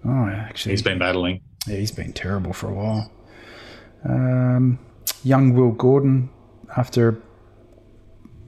[0.05, 1.41] Oh, actually, he's been battling.
[1.67, 3.11] yeah, he's been terrible for a while.
[4.03, 4.79] Um,
[5.23, 6.29] young Will Gordon,
[6.75, 7.21] after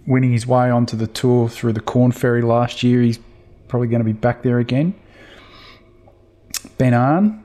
[0.06, 3.20] winning his way onto the tour through the Korn Ferry last year, he's
[3.68, 4.94] probably going to be back there again.
[6.78, 7.44] Ben An,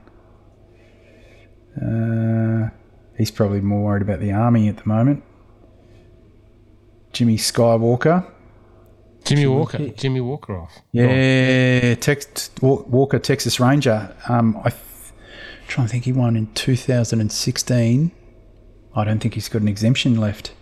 [1.81, 2.71] uh,
[3.17, 5.23] he's probably more worried about the army at the moment.
[7.13, 8.27] Jimmy Skywalker,
[9.25, 9.89] Jimmy Walker.
[9.91, 10.79] Jimmy Walker off.
[10.93, 14.15] yeah, Tex, Walker, Texas Ranger.
[14.29, 14.83] Um, I th-
[15.69, 18.11] trying to think he won in 2016.
[18.97, 20.53] I don't think he's got an exemption left.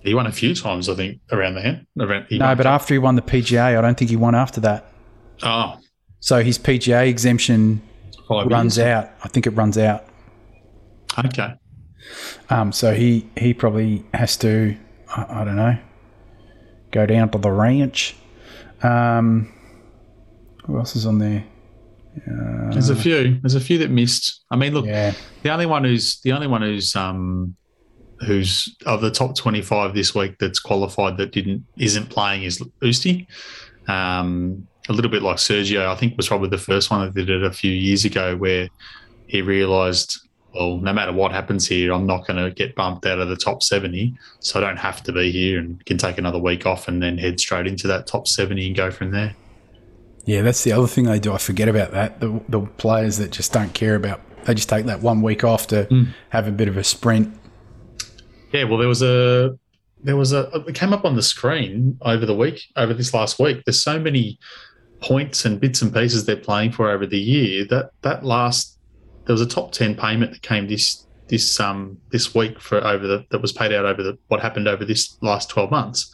[0.00, 1.82] He won a few times, I think, around there.
[2.00, 4.60] Around, No, won- but after he won the PGA, I don't think he won after
[4.62, 4.86] that.
[5.42, 5.78] Oh,
[6.20, 7.82] So his PGA exemption
[8.26, 8.86] five runs years.
[8.88, 9.10] out.
[9.22, 10.04] I think it runs out.
[11.26, 11.52] Okay.
[12.48, 14.76] Um, so he he probably has to.
[15.14, 15.76] I, I don't know.
[16.90, 18.16] Go down to the ranch.
[18.82, 19.52] Um,
[20.64, 21.44] who else is on there?
[22.72, 23.38] There's a few.
[23.40, 24.40] There's a few that missed.
[24.50, 25.12] I mean, look, Yeah.
[25.42, 27.54] the only one who's the only one who's um
[28.26, 33.26] who's of the top 25 this week that's qualified that didn't isn't playing is Usti.
[33.88, 37.30] Um, a little bit like Sergio, I think was probably the first one that did
[37.30, 38.68] it a few years ago, where
[39.26, 40.18] he realised,
[40.54, 43.36] well, no matter what happens here, I'm not going to get bumped out of the
[43.36, 46.88] top 70, so I don't have to be here and can take another week off
[46.88, 49.34] and then head straight into that top 70 and go from there.
[50.24, 51.32] Yeah, that's the other thing they do.
[51.32, 52.20] I forget about that.
[52.20, 55.66] The, the players that just don't care about, they just take that one week off
[55.68, 56.08] to Mm.
[56.30, 57.34] have a bit of a sprint.
[58.52, 59.58] Yeah, well, there was a
[60.02, 63.38] there was a it came up on the screen over the week over this last
[63.38, 63.62] week.
[63.66, 64.38] There's so many
[65.00, 68.77] points and bits and pieces they're playing for over the year that that last
[69.28, 73.06] there was a top ten payment that came this this um this week for over
[73.06, 76.12] the that was paid out over the what happened over this last twelve months,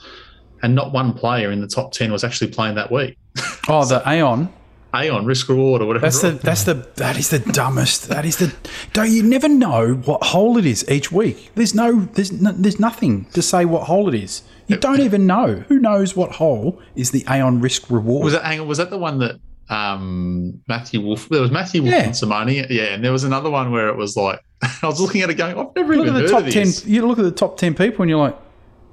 [0.63, 3.17] and not one player in the top ten was actually playing that week.
[3.67, 4.53] Oh, the Aeon.
[4.95, 6.05] Aon risk reward or whatever.
[6.05, 8.09] That's the that's the that is the dumbest.
[8.09, 8.55] That is the.
[8.93, 11.51] Don't you never know what hole it is each week?
[11.55, 14.43] There's no there's no, there's nothing to say what hole it is.
[14.67, 15.65] You don't even know.
[15.69, 18.25] Who knows what hole is the Aon risk reward?
[18.25, 19.41] Was that hang on, was that the one that
[19.71, 22.05] um Matthew Wolff there was Matthew Wolff Yeah.
[22.05, 22.49] and Simone?
[22.49, 24.41] Yeah, and there was another one where it was like
[24.83, 26.53] I was looking at it going, I've never look even at the heard top of
[26.53, 26.65] ten.
[26.65, 26.87] this.
[26.87, 28.37] You look at the top ten people, and you're like,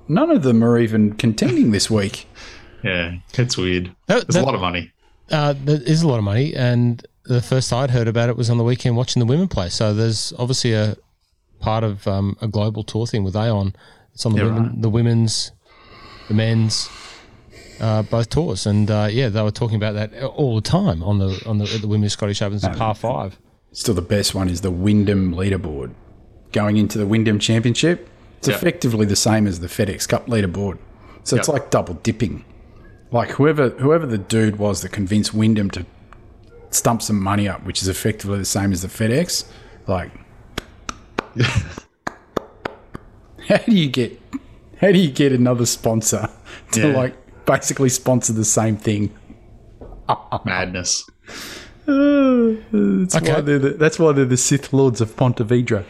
[0.08, 2.28] none of them are even contending this week.
[2.84, 3.96] Yeah, it's weird.
[4.08, 4.92] That- There's a lot of money.
[5.30, 8.50] Uh, there is a lot of money, and the first I'd heard about it was
[8.50, 9.70] on the weekend watching the women play.
[9.70, 10.96] So there's obviously a
[11.60, 13.76] part of um, a global tour thing with Aon.
[14.16, 14.82] It's on the Yeah, women, right.
[14.82, 15.52] the women's,
[16.28, 16.90] the men's,
[17.82, 21.18] uh, both tours, and uh, yeah, they were talking about that all the time on
[21.20, 23.38] the on the, the women's Scottish Opens, the par five.
[23.74, 25.94] Still, the best one is the Wyndham leaderboard.
[26.52, 28.56] Going into the Wyndham Championship, it's Yeah.
[28.56, 30.78] effectively the same as the FedEx Cup leaderboard.
[31.24, 32.44] So it's like double dipping.
[33.12, 35.86] Like whoever whoever the dude was that convinced Wyndham to
[36.70, 39.46] stump some money up, which is effectively the same as the FedEx.
[39.88, 40.12] Like,
[43.48, 44.20] how do you get
[44.80, 46.30] how do you get another sponsor
[46.72, 46.98] to Yeah.
[46.98, 47.16] like
[47.46, 49.12] basically sponsor the same thing?
[50.46, 51.06] Madness.
[51.86, 53.34] That's Okay.
[53.34, 55.84] why they're the, that's why they're the Sith Lords of Ponte Vedra.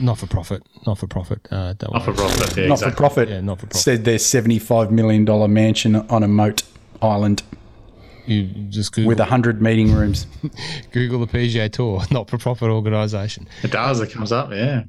[0.00, 1.46] Not for profit, not for profit.
[1.50, 2.16] Uh, don't Not worry.
[2.16, 2.56] for profit.
[2.56, 2.90] Yeah, not exactly.
[2.90, 3.28] for profit.
[3.28, 3.80] Yeah, not for profit.
[3.82, 6.62] Said their seventy-five million dollar mansion on a moat
[7.02, 7.42] island
[8.26, 10.26] You just Google, with hundred meeting rooms.
[10.92, 13.46] Google the PGA Tour, not for profit organisation.
[13.62, 14.00] It does.
[14.00, 14.50] It comes up.
[14.50, 14.84] Yeah.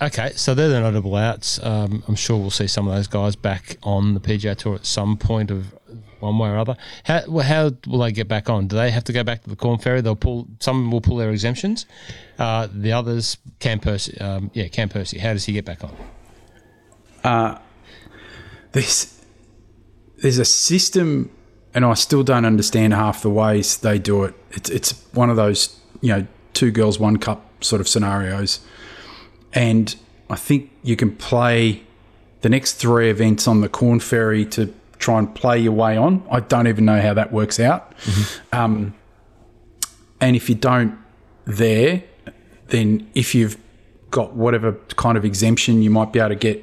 [0.00, 1.62] Okay, so they're the notable outs.
[1.62, 4.86] Um, I'm sure we'll see some of those guys back on the PGA Tour at
[4.86, 5.74] some point of
[6.20, 6.76] one way or other.
[7.04, 8.66] How how will they get back on?
[8.68, 10.02] Do they have to go back to the Korn Ferry?
[10.02, 10.48] They'll pull.
[10.60, 11.86] Some will pull their exemptions.
[12.38, 14.18] Uh, the others, Cam Percy.
[14.20, 15.18] Um, yeah, Cam Percy.
[15.18, 15.96] How does he get back on?
[18.72, 19.24] There's
[20.18, 21.30] there's a system,
[21.74, 24.34] and I still don't understand half the ways they do it.
[24.50, 28.60] It's it's one of those you know two girls one cup sort of scenarios,
[29.56, 29.96] and
[30.30, 31.82] I think you can play
[32.42, 36.24] the next three events on the Korn Ferry to try and play your way on.
[36.30, 37.92] I don't even know how that works out.
[38.52, 38.94] Um,
[40.20, 40.96] and if you don't
[41.46, 42.04] there,
[42.68, 43.56] then if you've
[44.10, 46.62] got whatever kind of exemption, you might be able to get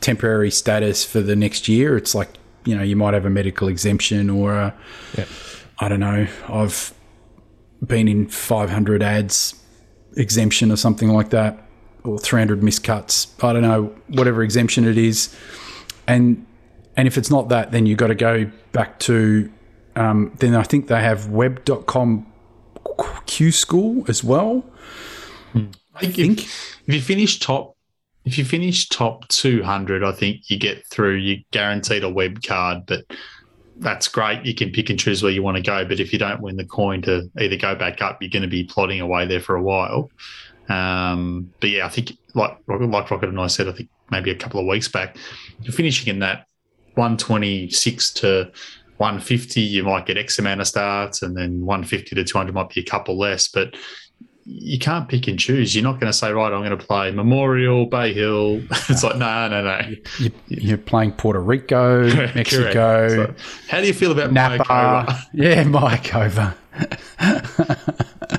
[0.00, 1.96] temporary status for the next year.
[1.96, 2.30] It's like,
[2.64, 4.74] you know, you might have a medical exemption or a,
[5.16, 5.28] Yep.
[5.78, 6.94] I don't know, I've
[7.84, 9.54] been in 500 ads
[10.16, 11.65] exemption or something like that,
[12.06, 13.28] or 300 miscuts.
[13.42, 15.34] I don't know, whatever exemption it is.
[16.06, 16.46] And
[16.96, 19.52] and if it's not that, then you've got to go back to,
[19.96, 22.26] um, then I think they have web.com
[23.26, 24.64] Q school as well.
[25.54, 26.38] I think, think.
[26.40, 27.76] If, if you finish top,
[28.24, 31.16] if you finish top 200, I think you get through.
[31.16, 33.04] you're guaranteed a web card, but
[33.78, 34.44] that's great.
[34.44, 35.84] You can pick and choose where you want to go.
[35.84, 38.48] But if you don't win the coin to either go back up, you're going to
[38.48, 40.10] be plodding away there for a while.
[40.68, 44.36] Um, but yeah, I think like like Rocket and I said, I think maybe a
[44.36, 45.16] couple of weeks back,
[45.62, 46.46] you're finishing in that
[46.94, 48.50] 126 to
[48.98, 49.60] 150.
[49.60, 52.84] You might get X amount of starts, and then 150 to 200 might be a
[52.84, 53.48] couple less.
[53.48, 53.76] But
[54.48, 55.74] you can't pick and choose.
[55.74, 58.62] You're not going to say, right, I'm going to play Memorial, Bay Hill.
[58.88, 59.80] it's like, no, no, no.
[60.18, 62.04] You, you're playing Puerto Rico,
[62.34, 63.34] Mexico, So,
[63.68, 64.62] how do you feel about Napa.
[64.64, 65.18] Mayakoba?
[65.32, 66.54] Yeah, Mayakoba.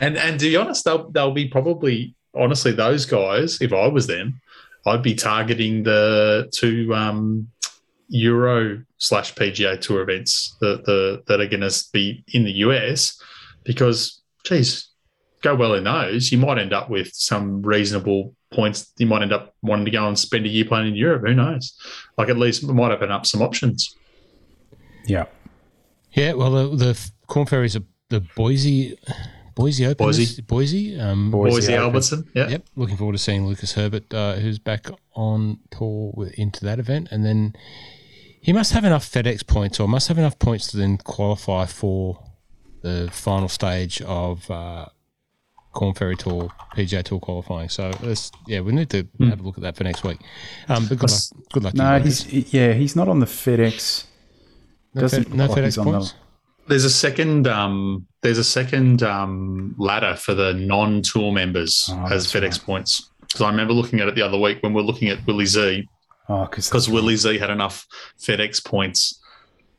[0.02, 3.62] And and to be honest, they'll they'll be probably honestly those guys.
[3.62, 4.42] If I was them,
[4.86, 7.50] I'd be targeting the two um,
[8.10, 13.22] Euro slash PGA Tour events that the that are going to be in the US
[13.64, 14.90] because, geez,
[15.42, 16.32] go well in those.
[16.32, 18.92] You might end up with some reasonable points.
[18.98, 21.24] You might end up wanting to go and spend a year playing in Europe.
[21.26, 21.78] Who knows?
[22.18, 23.96] Like at least it might open up some options.
[25.06, 25.26] Yeah.
[26.14, 28.98] Yeah, well, the, the Korn Ferry's a, the Boise
[29.58, 30.06] Boise Open.
[30.06, 30.42] Boise.
[30.44, 31.00] Boise.
[31.00, 32.48] Um, Boise Boise Albertson, yeah.
[32.50, 36.78] Yep, looking forward to seeing Lucas Herbert, uh, who's back on tour with, into that
[36.80, 37.54] event, and then
[38.40, 42.24] He must have enough FedEx points, or must have enough points to then qualify for
[42.84, 44.86] the final stage of uh,
[45.74, 47.68] Korn Ferry Tour, PGA Tour qualifying.
[47.70, 50.20] So let's, yeah, we need to have a look at that for next week.
[50.70, 51.74] Um, but good luck, good luck.
[51.74, 52.24] to No, guys.
[52.24, 54.06] he's yeah, he's not on the FedEx.
[54.94, 56.14] no, doesn't Fed- no look like he's FedEx on the- points.
[56.68, 57.48] There's a second.
[57.48, 63.10] Um, there's a second um, ladder for the non-tour members Oh, as FedEx points.
[63.22, 65.46] Because I remember looking at it the other week when we are looking at Willie
[65.46, 65.88] Z,
[66.30, 67.88] Oh, because because Willie Z had enough
[68.20, 69.22] FedEx points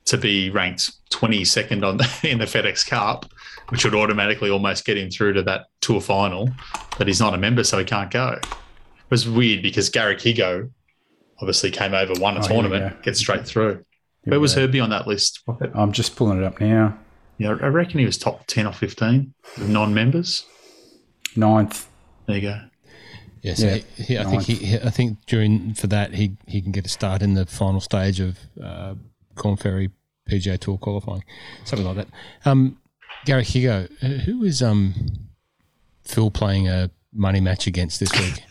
[0.07, 3.27] to be ranked 22nd on the, in the FedEx Cup,
[3.69, 6.49] which would automatically almost get him through to that tour final.
[6.97, 8.39] But he's not a member, so he can't go.
[8.43, 8.47] It
[9.11, 10.71] was weird because Garrick Higgo
[11.41, 13.03] obviously came over, won a Oh, tournament, go.
[13.03, 13.85] gets straight through.
[14.29, 15.41] Where was Herbie on that list?
[15.75, 16.99] I'm just pulling it up now.
[17.39, 20.45] Yeah, I reckon he was top 10 or 15 of non members.
[21.37, 21.87] Ninth.
[22.27, 22.61] There you go.
[23.43, 26.37] Yeah, so Yeah, he, he, I think he, he- I think during for that he
[26.47, 28.95] he can get a start in the final stage of uh,
[29.37, 29.91] Korn Ferry
[30.29, 31.25] PGA Tour qualifying,
[31.65, 32.09] something like that.
[32.45, 32.79] Um,
[33.25, 34.95] Gary Higgo, uh, who is um
[36.05, 38.43] Phil playing a money match against this week?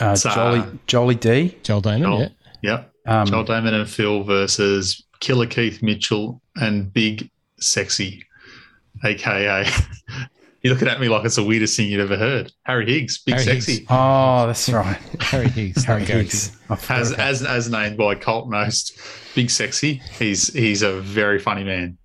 [0.00, 1.56] Uh, It's, uh, Jolly Jolly D.
[1.64, 2.20] Joel Dahmen, Joel.
[2.20, 2.28] yeah.
[2.62, 2.84] Yeah.
[3.06, 8.24] Um, Joel Dahmen and Phil versus Killer Keith Mitchell and Big Sexy,
[9.04, 9.66] aka.
[10.62, 12.52] You're looking at me like it's the weirdest thing you've ever heard.
[12.62, 13.86] Harry Higgs, Big Harry Sexy, Higgs.
[13.90, 14.96] Oh, that's right.
[15.20, 16.56] Harry Higgs, Harry Higgs.
[16.88, 18.92] As as as named by Colt Knost.
[19.34, 19.94] Big Sexy.
[20.18, 21.98] He's he's a very funny man.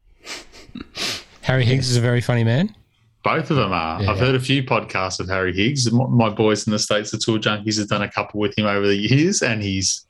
[1.41, 2.75] Harry Higgs is a very funny man.
[3.23, 4.01] Both of them are.
[4.01, 4.11] Yeah.
[4.11, 5.91] I've heard a few podcasts of Harry Higgs.
[5.91, 8.65] My, my boys in the states, the Tour Junkies, have done a couple with him
[8.65, 10.06] over the years, and he's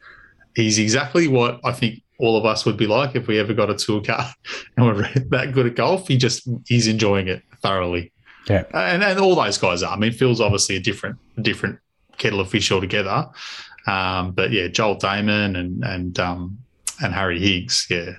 [0.57, 3.69] he's exactly what I think all of us would be like if we ever got
[3.69, 4.27] a tour car
[4.77, 6.07] and we're that good at golf.
[6.07, 8.11] He just he's enjoying it thoroughly,
[8.49, 8.63] Yeah.
[8.73, 9.93] and and all those guys are.
[9.93, 11.79] I mean, Phil's obviously a different different
[12.17, 13.29] kettle of fish altogether,
[13.85, 16.57] um, but yeah, Joel Dahmen and and um,
[17.01, 18.13] and Harry Higgs, yeah,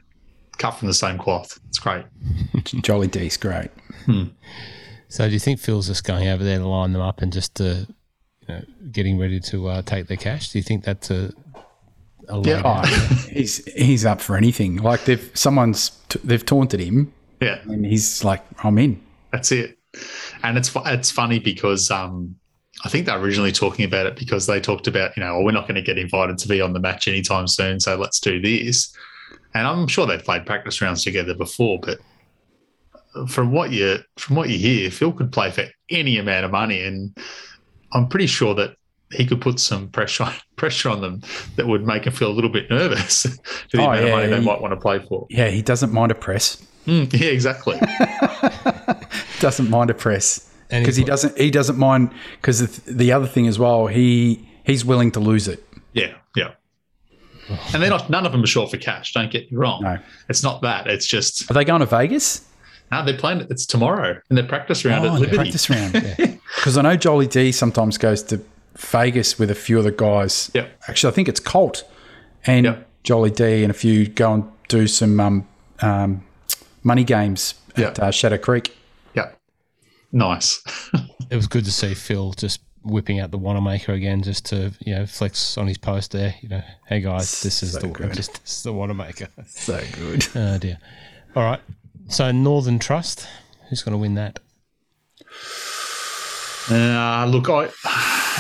[0.59, 1.59] cut from the same cloth.
[1.69, 2.05] It's great.
[2.83, 3.71] Jolly D's great.
[5.11, 7.61] So do you think Phil's just going over there to line them up and just
[7.61, 8.63] uh, you know
[8.93, 10.51] getting ready to uh, take their cash?
[10.53, 11.33] Do you think that's a,
[12.29, 12.87] a Yeah.
[13.31, 14.77] he's he's up for anything.
[14.77, 17.61] Like they've someone's t- they've taunted him, Yeah.
[17.65, 19.01] and he's like, I'm in.
[19.33, 19.79] That's it.
[20.43, 22.37] And it's it's funny because um,
[22.85, 25.53] I think they're originally talking about it because they talked about you know well, we're
[25.53, 28.41] not going to get invited to be on the match anytime soon, so let's do
[28.41, 28.95] this.
[29.55, 31.99] And I'm sure they've played practice rounds together before, but
[33.29, 36.83] from what you from what you hear, Phil could play for any amount of money,
[36.85, 37.17] and
[37.93, 38.77] I'm pretty sure that
[39.13, 41.23] he could put some pressure on, pressure on them
[41.57, 43.23] that would make them feel a little bit nervous
[43.71, 45.27] to the Oh, amount of yeah, money they he- might want to play for.
[45.31, 46.65] Yeah, he doesn't mind a press.
[46.87, 47.79] Mm, yeah, exactly.
[49.41, 51.37] Doesn't mind a press because he doesn't.
[51.39, 53.87] He doesn't mind because the, the other thing as well.
[53.87, 55.65] He he's willing to lose it.
[55.93, 56.53] Yeah, yeah.
[57.73, 58.11] And they're not.
[58.11, 59.13] None of them are short for cash.
[59.13, 59.83] Don't get me wrong.
[59.83, 59.99] No.
[60.29, 60.87] It's not that.
[60.87, 62.47] It's just Are they going to Vegas?
[62.91, 63.05] no.
[63.05, 63.47] They're playing.
[63.51, 65.37] It's tomorrow in their practice round Oh, at Liberty.
[65.37, 65.93] practice round.
[66.57, 68.41] Because I know Jolly D sometimes goes to
[68.79, 70.51] Vegas with a few of the guys.
[70.55, 70.71] Yep.
[70.89, 71.85] Actually, I think it's Colt
[72.47, 72.89] and Yep.
[73.05, 75.49] Jolly D and a few go and do some um,
[75.81, 76.25] um,
[76.83, 77.99] money games at Yep.
[77.99, 78.77] uh, Shadow Creek.
[79.15, 79.31] Yeah,
[80.13, 80.63] nice.
[81.31, 84.95] it was good to see Phil just whipping out the Wanamaker again, just to you
[84.95, 86.35] know flex on his post there.
[86.41, 88.13] You know, hey guys, this is So the good.
[88.15, 89.29] just this is the Wanamaker.
[89.47, 90.27] So good.
[90.35, 90.79] Oh dear.
[91.35, 91.61] All right.
[92.09, 93.27] So Northern Trust,
[93.69, 94.39] who's going to win that?
[96.71, 97.69] Uh, look, I,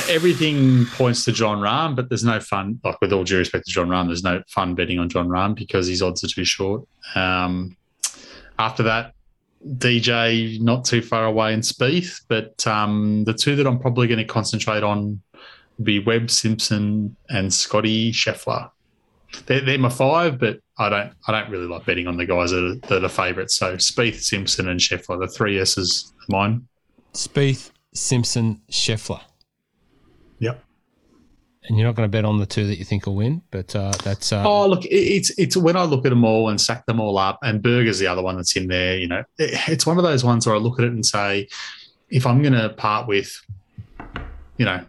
[0.08, 2.80] everything points to Jon Rahm, but there's no fun.
[2.84, 5.54] Like with all due respect to Jon Rahm, there's no fun betting on Jon Rahm
[5.54, 6.86] because his odds are too short.
[7.14, 7.76] Um,
[8.58, 9.14] after that,
[9.66, 14.18] DJ not too far away in Spieth, but um, the two that I'm probably going
[14.18, 15.20] to concentrate on
[15.78, 18.70] would be Webb Simpson and Scotty Scheffler.
[19.46, 22.50] They're, they're my five, but I don't I don't really like betting on the guys
[22.50, 23.56] that are, that are favourites.
[23.56, 26.66] So Spieth, Simpson, and Scheffler, the three S's mine.
[27.12, 29.20] Spieth, Simpson, Scheffler.
[30.38, 30.62] Yep.
[31.64, 33.74] And you're not going to bet on the two that you think will win, but
[33.76, 36.86] uh, that's uh, Oh, look, it's it's when I look at them all and stack
[36.86, 38.96] them all up, and Berger's the other one that's in there.
[38.96, 41.48] You know, it- it's one of those ones where I look at it and say,
[42.08, 43.30] if I'm going to part with,
[44.56, 44.82] you know,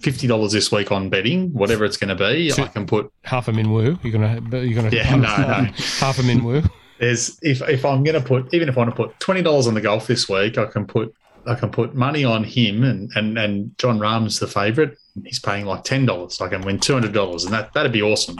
[0.00, 3.12] fifty dollars this week on betting, whatever it's going to be, Two- I can put.
[3.24, 3.98] half a min woo.
[4.02, 5.70] You're gonna you're gonna Yeah, no, no.
[5.98, 6.62] half a min woo.
[6.98, 9.66] There's if if I'm going to put even if I want to put twenty dollars
[9.66, 11.12] on the golf this week, I can put
[11.46, 14.96] I can put money on him and and and Jon Rahm's the favourite.
[15.24, 16.40] He's paying like ten dollars.
[16.40, 18.36] I can win two hundred dollars, and that that'd be awesome.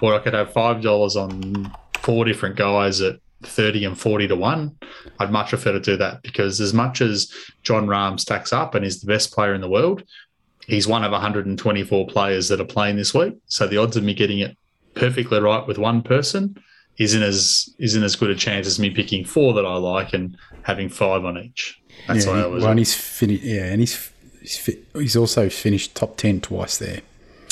[0.00, 4.36] Or I could have five dollars on four different guys at thirty and forty to
[4.36, 4.76] one.
[5.18, 7.32] I'd much prefer to do that because as much as
[7.62, 10.02] Jon Rahm stacks up and is the best player in the world,
[10.66, 13.34] he's one of 124 players that are playing this week.
[13.46, 14.56] So the odds of me getting it
[14.94, 16.56] perfectly right with one person
[16.98, 20.36] isn't as isn't as good a chance as me picking four that I like and
[20.62, 21.79] having five on each.
[22.06, 22.62] That's yeah, why I was.
[22.62, 23.42] well, and he's finished.
[23.42, 27.00] Yeah, and he's he's, fi- he's also finished top ten twice there.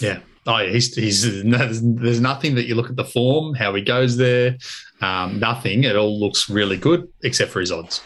[0.00, 0.20] Yeah.
[0.46, 0.70] Oh, yeah.
[0.72, 4.56] He's, he's, there's there's nothing that you look at the form, how he goes there,
[5.02, 5.84] um, nothing.
[5.84, 8.00] It all looks really good except for his odds.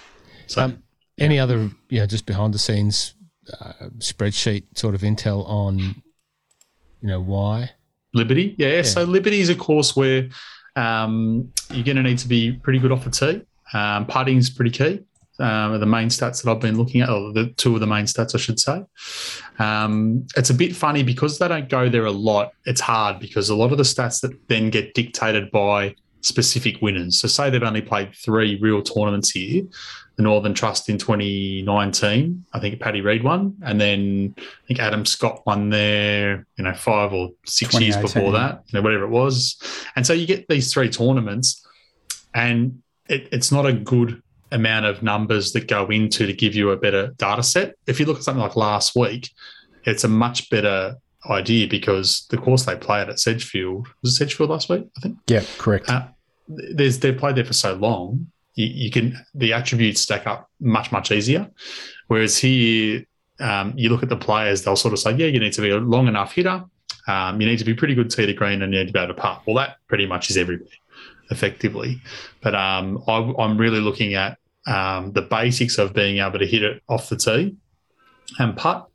[0.48, 0.82] So, Um,
[1.18, 3.14] Any other, you know, just behind the scenes
[3.60, 7.70] uh, spreadsheet sort of intel on, you know, why?
[8.12, 8.56] Liberty.
[8.58, 10.28] Yeah, So, Liberty is a course where
[10.74, 13.42] um, you're going to need to be pretty good off the tee.
[13.72, 15.00] Um, putting is pretty key.
[15.42, 17.86] Um, are the main stats that I've been looking at, or the two of the
[17.86, 18.84] main stats, I should say.
[19.58, 22.52] Um, it's a bit funny because they don't go there a lot.
[22.64, 27.18] It's hard because a lot of the stats that then get dictated by specific winners.
[27.18, 29.64] So, say they've only played three real tournaments here.
[30.14, 35.04] The Northern Trust in 2019, I think Paddy Reed won, and then I think Adam
[35.04, 36.46] Scott won there.
[36.56, 39.60] You know, five or six years before that, you know, whatever it was.
[39.96, 41.66] And so you get these three tournaments,
[42.32, 44.22] and it, it's not a good
[44.52, 47.74] amount of numbers that go into to give you a better data set.
[47.86, 49.30] If you look at something like last week,
[49.84, 50.96] it's a much better
[51.28, 55.18] idea because the course they played at Sedgefield was it Sedgefield last week, I think.
[55.28, 55.88] Yeah, correct.
[55.88, 56.06] Uh,
[56.48, 60.92] there's they've played there for so long, you, you can the attributes stack up much
[60.92, 61.50] much easier.
[62.08, 63.04] Whereas here,
[63.40, 65.70] um, you look at the players, they'll sort of say, yeah, you need to be
[65.70, 66.64] a long enough hitter.
[67.08, 68.98] Um, you need to be pretty good tee to green, and you need to be
[68.98, 69.42] able to putt.
[69.46, 70.70] Well, that pretty much is everybody,
[71.30, 72.00] effectively.
[72.42, 76.62] But um, I, I'm really looking at um, the basics of being able to hit
[76.62, 77.56] it off the tee
[78.38, 78.88] and putt,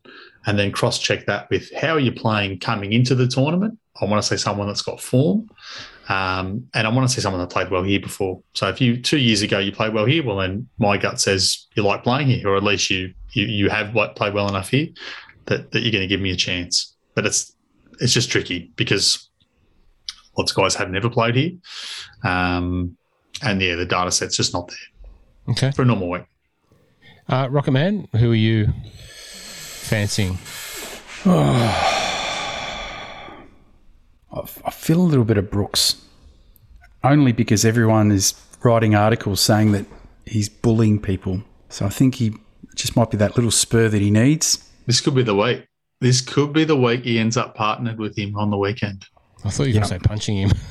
[0.46, 3.78] and then cross check that with how are you playing coming into the tournament.
[4.02, 5.50] I want to say someone that's got form.
[6.10, 8.42] Um, and I want to see someone that played well here before.
[8.54, 11.68] So if you two years ago you played well here, well then my gut says
[11.76, 14.88] you like playing here, or at least you you, you have played well enough here
[15.46, 16.96] that, that you're going to give me a chance.
[17.14, 17.54] But it's
[18.00, 19.30] it's just tricky because
[20.38, 21.52] lots of guys have never played here,
[22.24, 22.96] um,
[23.42, 24.78] and yeah, the data set's just not there
[25.50, 25.72] Okay.
[25.72, 26.24] for a normal week.
[27.30, 28.68] Uh, Rocket Man, who are you
[29.26, 30.38] fancying?
[31.26, 32.04] I,
[34.66, 36.02] I feel a little bit of Brooks,
[37.04, 38.34] only because everyone is
[38.64, 39.86] writing articles saying that
[40.26, 41.42] he's bullying people.
[41.70, 42.34] So I think he
[42.76, 44.64] just might be that little spur that he needs.
[44.86, 45.66] This could be the week.
[46.00, 49.06] This could be the week he ends up partnered with him on the weekend.
[49.44, 50.52] I thought you were going to say punching him.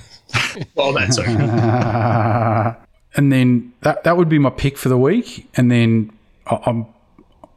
[0.74, 1.32] Well, that's okay.
[3.16, 5.48] and then that that would be my pick for the week.
[5.54, 6.12] And then
[6.46, 6.86] I, I'm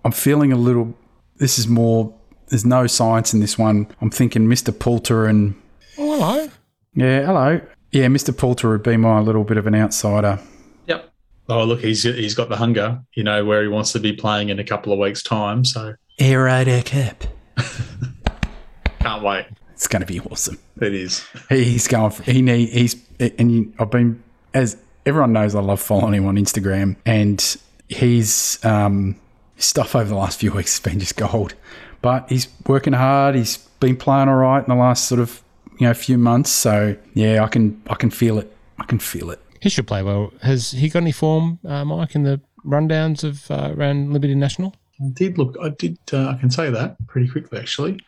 [0.04, 0.94] I'm feeling a little.
[1.38, 2.14] This is more.
[2.48, 3.88] There's no science in this one.
[4.02, 4.78] I'm thinking Mr.
[4.78, 5.54] Poulter and
[6.00, 6.50] oh, hello.
[6.96, 8.36] yeah, hello, yeah, Mr.
[8.36, 10.40] Poulter would be my little bit of an outsider.
[10.88, 11.12] Yep.
[11.50, 13.02] Oh, look, he's he's got the hunger.
[13.14, 15.66] You know where he wants to be playing in a couple of weeks' time.
[15.66, 17.26] So Aerator Cup.
[19.00, 19.46] can't wait.
[19.74, 20.60] It's going to be awesome.
[20.82, 21.26] It is.
[21.50, 22.12] He's going.
[22.12, 22.70] For, he need.
[22.70, 24.22] He's and you, I've been
[24.54, 25.56] as everyone knows.
[25.56, 29.16] I love following him on Instagram, and he's um,
[29.56, 31.54] his stuff over the last few weeks has been just gold.
[32.02, 33.36] But he's working hard.
[33.36, 35.42] He's been playing all right in the last sort of
[35.80, 36.50] you know few months.
[36.50, 38.56] So yeah, I can I can feel it.
[38.78, 39.42] I can feel it.
[39.62, 40.32] He should play well.
[40.42, 44.74] Has he got any form, uh, Mike, in the rundowns of uh, around Liberty National?
[45.02, 45.58] I did look.
[45.62, 45.98] I did.
[46.12, 48.00] Uh, I can say that pretty quickly, actually.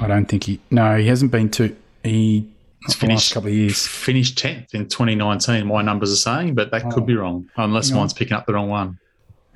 [0.00, 0.60] I don't think he.
[0.70, 1.76] No, he hasn't been to.
[2.02, 2.48] He
[2.84, 3.86] It's finished couple of years.
[3.86, 5.66] Finished tenth in 2019.
[5.66, 7.20] My numbers are saying, but that could be oh.
[7.20, 8.10] wrong unless Hang on.
[8.10, 8.98] picking up the wrong one.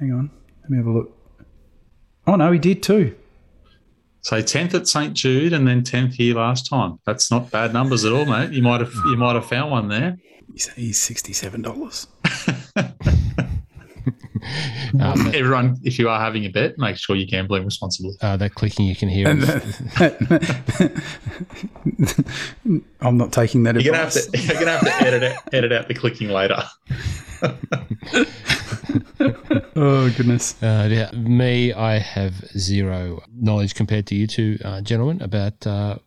[0.00, 0.30] Hang on,
[0.62, 1.14] let me have a look.
[2.26, 3.14] Oh no, he did too.
[4.22, 6.98] So tenth at St Jude, and then tenth here last time.
[7.06, 8.52] That's not bad numbers at all, mate.
[8.52, 10.18] You might have you might have found one there.
[10.52, 12.06] He's, he's sixty-seven dollars.
[14.94, 18.14] But, Everyone, if you are having a bet, make sure you're gambling responsibly.
[18.20, 19.28] uh, that clicking you can hear.
[19.28, 19.82] is-
[23.00, 25.72] I'm not taking that You're gonna have to you're gonna have to edit out, edit
[25.72, 26.62] out the clicking later.
[29.80, 30.60] Oh goodness.
[30.62, 35.98] Uh, yeah, me, I have zero knowledge compared to you two uh, gentlemen about uh,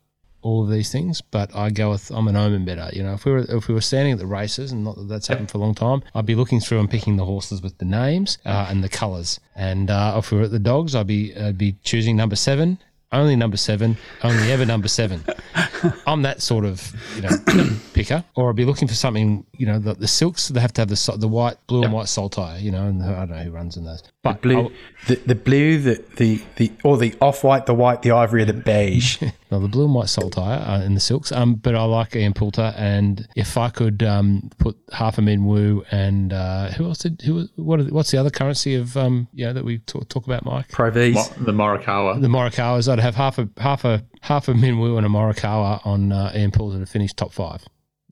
[0.42, 1.22] all of these things.
[1.22, 2.90] But I go with I'm an omen better.
[2.94, 5.08] You know, if we were if we were standing at the races, and not that
[5.08, 7.78] that's happened for a long time, I'd be looking through and picking the horses with
[7.78, 9.40] the names uh, and the colours.
[9.56, 12.80] And uh, if we were at the dogs, I'd be I'd be choosing number seven.
[13.14, 15.22] Only number seven, only ever number seven.
[16.08, 17.30] I'm that sort of you know
[17.94, 19.46] picker, or I'd be looking for something.
[19.58, 22.08] You know, the, the silks they have to have the the white, blue and white
[22.08, 22.58] saltire.
[22.58, 24.02] You know, and I don't know who runs in those.
[24.24, 24.72] But Blue, I'll-
[25.08, 28.46] the, the blue, the, the, the or the off white, the white, the ivory, or
[28.46, 29.22] the beige.
[29.52, 31.30] No, the blue and white saltire uh, in the silks.
[31.32, 35.44] Um, but I like Ian Poulter, and if I could um put half a min
[35.46, 39.28] woo and uh, who else did who what are, what's the other currency of um
[39.34, 40.70] you know that we talk, talk about, Mike?
[40.70, 41.16] Pro V's.
[41.16, 42.22] Mo- the Morikawa.
[42.22, 42.90] The Morikawas.
[42.92, 46.32] I'd have half a half a half a min woo and a Morikawa on uh,
[46.34, 47.66] Ian Poulter to finish top five.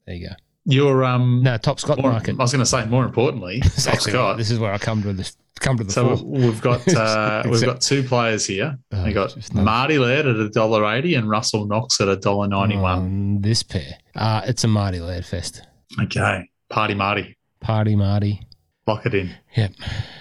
[0.06, 0.36] There you go.
[0.66, 2.36] Your um, No, top Scott more, market.
[2.40, 4.12] I was going to say more importantly, Exactly.
[4.12, 4.38] Scott.
[4.38, 5.36] This is where I come to this.
[5.60, 6.26] Come to the So fore.
[6.26, 8.78] we've got uh, we've got two players here.
[8.92, 12.48] Oh, we got Marty Laird at a dollar eighty and Russell Knox at a dollar
[12.48, 13.00] ninety one.
[13.00, 15.62] On this pair, uh, it's a Marty Laird fest.
[16.02, 18.42] Okay, party Marty, Party Marty.
[18.88, 19.32] lock it in.
[19.58, 19.72] Yep.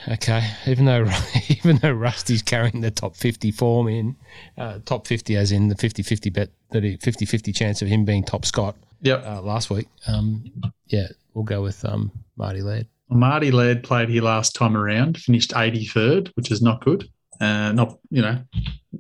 [0.09, 0.43] Okay.
[0.66, 1.07] Even though
[1.49, 4.16] even though Rusty's carrying the top 50 form in,
[4.57, 8.24] uh, top 50 as in the 50-50 bet that he 50-50 chance of him being
[8.24, 9.24] top Scott Yep.
[9.26, 9.88] uh, last week.
[10.07, 10.44] Um,
[10.86, 12.86] yeah, we'll go with um, Marty Laird.
[13.11, 17.09] Marty Laird played here last time around, finished eighty third, which is not good.
[17.40, 18.38] Uh, not you know,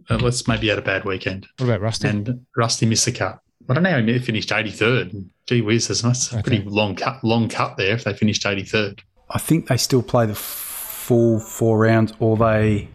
[0.08, 1.46] uh, let's maybe had a bad weekend.
[1.58, 2.08] What about Rusty?
[2.08, 3.40] And Rusty missed the cut.
[3.68, 5.12] I don't know how he finished eighty third.
[5.46, 6.42] Gee whiz, that's that's a Okay.
[6.42, 7.22] pretty long cut.
[7.24, 9.02] Long cut there if they finished eighty third.
[9.30, 12.88] I think they still play the full four rounds, or they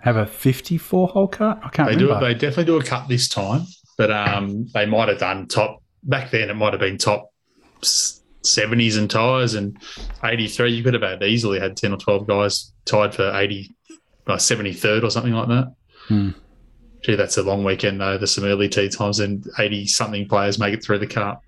[0.00, 1.60] have a fifty-four hole cut.
[1.62, 2.06] I can't They do.
[2.06, 2.28] remember.
[2.28, 3.62] They definitely do a cut this time,
[3.98, 6.50] but um, they might have done top back then.
[6.50, 7.32] It might have been top
[7.82, 9.78] seventies and tires and
[10.24, 10.72] eighty three.
[10.72, 13.74] You could have had easily had ten or twelve guys tied for eighty,
[14.38, 15.74] seventy third or something like that.
[16.08, 16.30] Hmm.
[17.02, 18.16] Gee, that's a long weekend though.
[18.16, 21.40] There's some early tee times and eighty something players make it through the cut.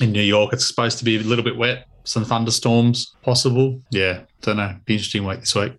[0.00, 1.86] In New York, it's supposed to be a little bit wet.
[2.04, 3.80] Some thunderstorms possible.
[3.90, 4.76] Yeah, don't know.
[4.86, 5.74] Be interesting week this week.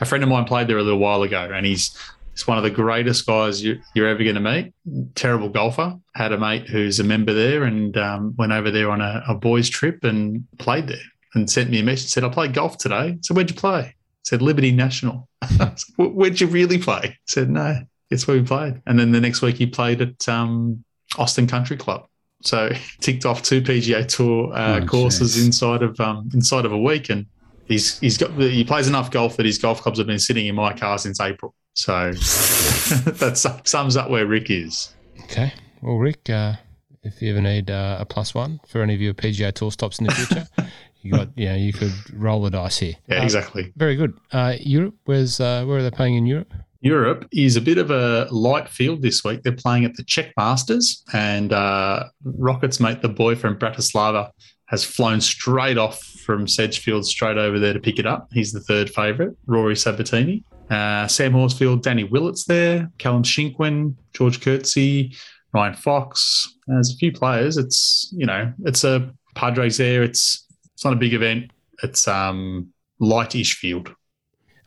[0.00, 1.96] A friend of mine played there a little while ago, and he's
[2.36, 4.74] He's one of the greatest guys you, you're ever going to meet.
[5.14, 5.96] Terrible golfer.
[6.14, 9.34] Had a mate who's a member there and um, went over there on a, a
[9.34, 10.98] boys' trip and played there
[11.34, 12.10] and sent me a message.
[12.10, 13.16] Said, I played golf today.
[13.22, 13.94] So where'd you play?
[14.22, 15.30] Said, Liberty National.
[15.96, 17.18] where'd you really play?
[17.24, 17.78] Said, no,
[18.10, 18.82] it's where we played.
[18.86, 20.84] And then the next week he played at um,
[21.16, 22.06] Austin Country Club.
[22.42, 22.70] So
[23.00, 27.08] ticked off two PGA Tour uh, Oh, courses inside of um, inside of a week,
[27.08, 27.24] and
[27.64, 30.54] he's he's got he plays enough golf that his golf clubs have been sitting in
[30.54, 31.54] my car since April.
[31.76, 34.94] So that sums up where Rick is.
[35.24, 35.52] Okay.
[35.82, 36.54] Well, Rick, uh,
[37.02, 39.98] if you ever need uh, a plus one for any of your PGA Tour stops
[39.98, 40.48] in the future,
[41.02, 42.94] you got yeah, you could roll the dice here.
[43.08, 43.72] Yeah, Uh, exactly.
[43.76, 44.18] Very good.
[44.32, 46.52] Uh, Europe, where's uh, where are they playing in Europe?
[46.80, 49.42] Europe is a bit of a light field this week.
[49.42, 54.30] They're playing at the Czech Masters, and uh, Rockets mate, the boy from Bratislava,
[54.66, 58.28] has flown straight off from Sedgefield straight over there to pick it up.
[58.32, 60.42] He's the third favourite, Rory Sabbatini.
[60.70, 65.16] Uh, Sam Horsfield, Danny Willett's there, Callum Shinkwin, George Coetzee,
[65.52, 66.56] Ryan Fox.
[66.66, 67.56] There's a few players.
[67.56, 70.02] It's you know, it's a Padres there.
[70.02, 71.50] It's it's not a big event.
[71.82, 73.94] It's um lightish field.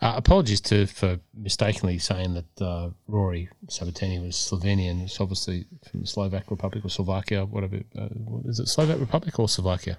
[0.01, 5.03] Uh, apologies to for mistakenly saying that uh, Rory Sabbatini was Slovenian.
[5.03, 7.81] It's obviously from the Slovak Republic or Slovakia, whatever.
[7.97, 9.97] Uh, what is it Slovak Republic or Slovakia?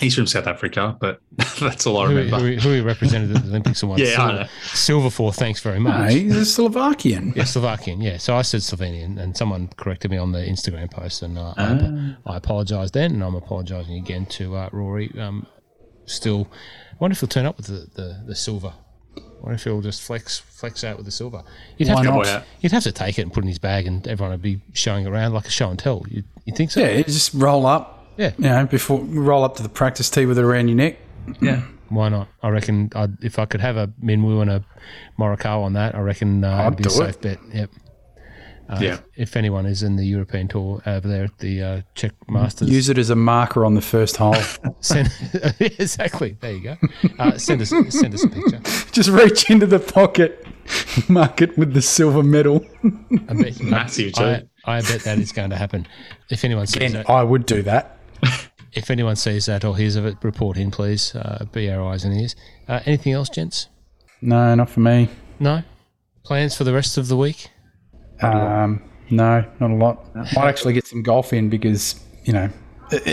[0.00, 1.20] He's from South Africa, but
[1.60, 2.38] that's all I Who, remember.
[2.38, 4.46] who, who he represented at the Olympics and won Yeah, I silver, know.
[4.62, 5.32] silver for.
[5.32, 6.12] Thanks very No, much.
[6.12, 7.32] he's a Slovakian.
[7.36, 8.00] Yeah, Slovakian.
[8.00, 11.54] Yeah, so I said Slovenian, and someone corrected me on the Instagram post, and uh,
[11.56, 12.16] Ah.
[12.26, 15.10] I, I apologised then, and I'm apologising again to uh, Rory.
[15.18, 15.46] Um,
[16.06, 16.48] still,
[16.92, 18.72] I wonder if he'll turn up with the, the, the silver.
[19.16, 21.42] I wonder if he'll just flex flex out with the silver.
[21.76, 22.26] You'd have, Why to, not?
[22.26, 22.42] Yeah.
[22.60, 24.60] you'd have to take it and put it in his bag, and everyone would be
[24.72, 26.04] showing around like a show and tell.
[26.08, 26.80] You, you think so?
[26.80, 27.97] Yeah, just roll up.
[28.18, 28.32] Yeah.
[28.36, 30.98] You know, before roll up to the practice tee with it around your neck.
[31.40, 31.62] Yeah.
[31.88, 32.28] Why not?
[32.42, 34.64] I reckon I'd, if I could have a Minwoo and a
[35.18, 36.94] Morikawa on that, I reckon uh, I'd it'd be a do it.
[37.14, 37.38] safe bet.
[37.54, 37.70] Yep.
[38.68, 38.98] Uh, Yeah.
[39.16, 42.90] If anyone is in the European tour over there at the uh, Czech Masters, Use
[42.90, 44.34] it as a marker on the first hole.
[44.80, 45.10] send,
[45.60, 46.36] exactly.
[46.40, 46.76] There you go.
[47.18, 48.60] Uh, send us send us a picture.
[48.92, 50.46] just reach into the pocket,
[51.08, 52.62] mark it with the silver medal.
[53.28, 54.22] I bet, Massive too.
[54.24, 55.86] I, I bet that is going to happen.
[56.28, 57.97] If anyone sees And that, I would do that.
[58.72, 61.14] If anyone sees that or hears of it, report in, please.
[61.14, 62.36] Uh, be our eyes and ears.
[62.68, 63.68] Uh, anything else, gents?
[64.20, 65.08] No, not for me.
[65.38, 65.62] No.
[66.24, 67.48] Plans for the rest of the week?
[68.20, 70.14] Um, no, not a lot.
[70.14, 72.50] Might actually get some golf in because you know,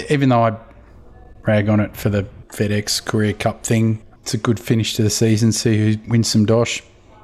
[0.10, 0.58] even though I
[1.44, 5.10] rag on it for the FedEx Career Cup thing, it's a good finish to the
[5.10, 5.52] season.
[5.52, 6.82] See who wins some dosh.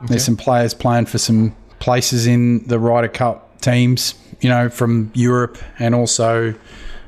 [0.07, 5.11] There's some players playing for some places in the Ryder Cup teams, you know, from
[5.13, 6.55] Europe and also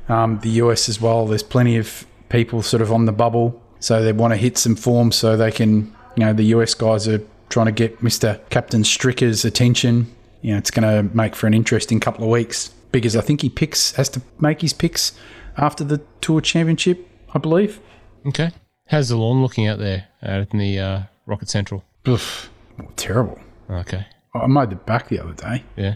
[0.10, 1.26] um, the US as well.
[1.26, 4.76] There's plenty of people sort of on the bubble, so they want to hit some
[4.76, 8.40] form so they can, you know, the US guys are trying to get Mr.
[8.50, 10.14] Captain Stricker's attention.
[10.42, 13.42] You know, it's going to make for an interesting couple of weeks because I think
[13.42, 15.14] he picks has to make his picks
[15.58, 17.80] after the Tour Championship, I believe.
[18.26, 18.52] Okay.
[18.88, 21.84] How's the lawn looking out there out in the uh, Rocket Central?
[22.08, 22.50] Oof,
[22.96, 23.40] terrible.
[23.70, 24.06] Okay.
[24.36, 25.64] I mowed the back the other day.
[25.76, 25.96] Yeah.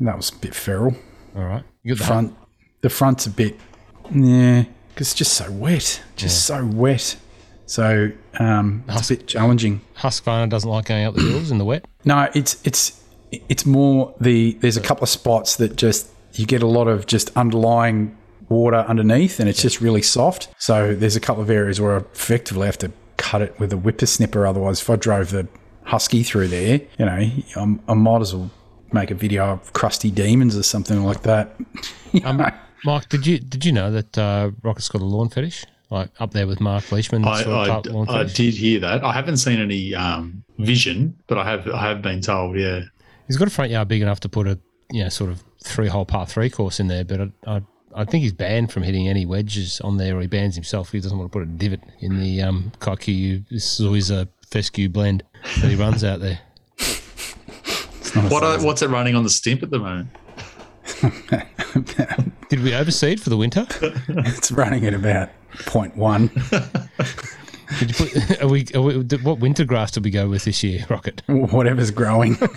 [0.00, 0.94] That was a bit feral.
[1.36, 1.64] All right.
[1.82, 2.36] You got the Front,
[2.80, 3.58] the front's a bit,
[4.12, 7.16] yeah, because it's just so wet, just so wet.
[7.66, 9.82] So um, it's a bit challenging.
[9.98, 11.84] Husqvarna doesn't like going up the hills in the wet.
[12.04, 16.62] No, it's it's it's more the there's a couple of spots that just you get
[16.62, 18.16] a lot of just underlying
[18.48, 20.48] water underneath, and it's just really soft.
[20.58, 23.76] So there's a couple of areas where I effectively have to cut it with a
[23.76, 24.48] whippersnipper.
[24.48, 25.46] Otherwise, if I drove the
[25.84, 28.50] husky through there, you know, I'm, I might as well
[28.92, 31.54] make a video of crusty demons or something like that.
[32.12, 32.50] You Um, know?
[32.84, 35.64] Mike, did you did you know that uh, Rocket's got a lawn fetish?
[35.90, 37.24] Like up there with Mark Leishman.
[37.24, 39.02] I, I, lawn I did hear that.
[39.02, 42.56] I haven't seen any um, vision, but I have I have been told.
[42.56, 42.82] Yeah,
[43.26, 44.58] He's got a front yard big enough to put a
[44.92, 47.62] you know sort of three hole par three course in there, but I, I
[47.94, 50.92] I think he's banned from hitting any wedges on there, or he bans himself.
[50.92, 55.22] He doesn't want to put a divot in the um, Kikuyu fescue blend
[55.60, 56.38] that he runs out there.
[58.28, 60.08] what are, what's it running on the stimp at the moment?
[62.48, 63.66] Did we overseed for the winter?
[64.08, 66.30] it's running at about 0.1,
[67.78, 68.42] Did you put?
[68.42, 68.98] Are we, are we?
[69.18, 71.22] What winter grass did we go with this year, Rocket?
[71.26, 72.38] whatever's growing.
[72.40, 72.50] it,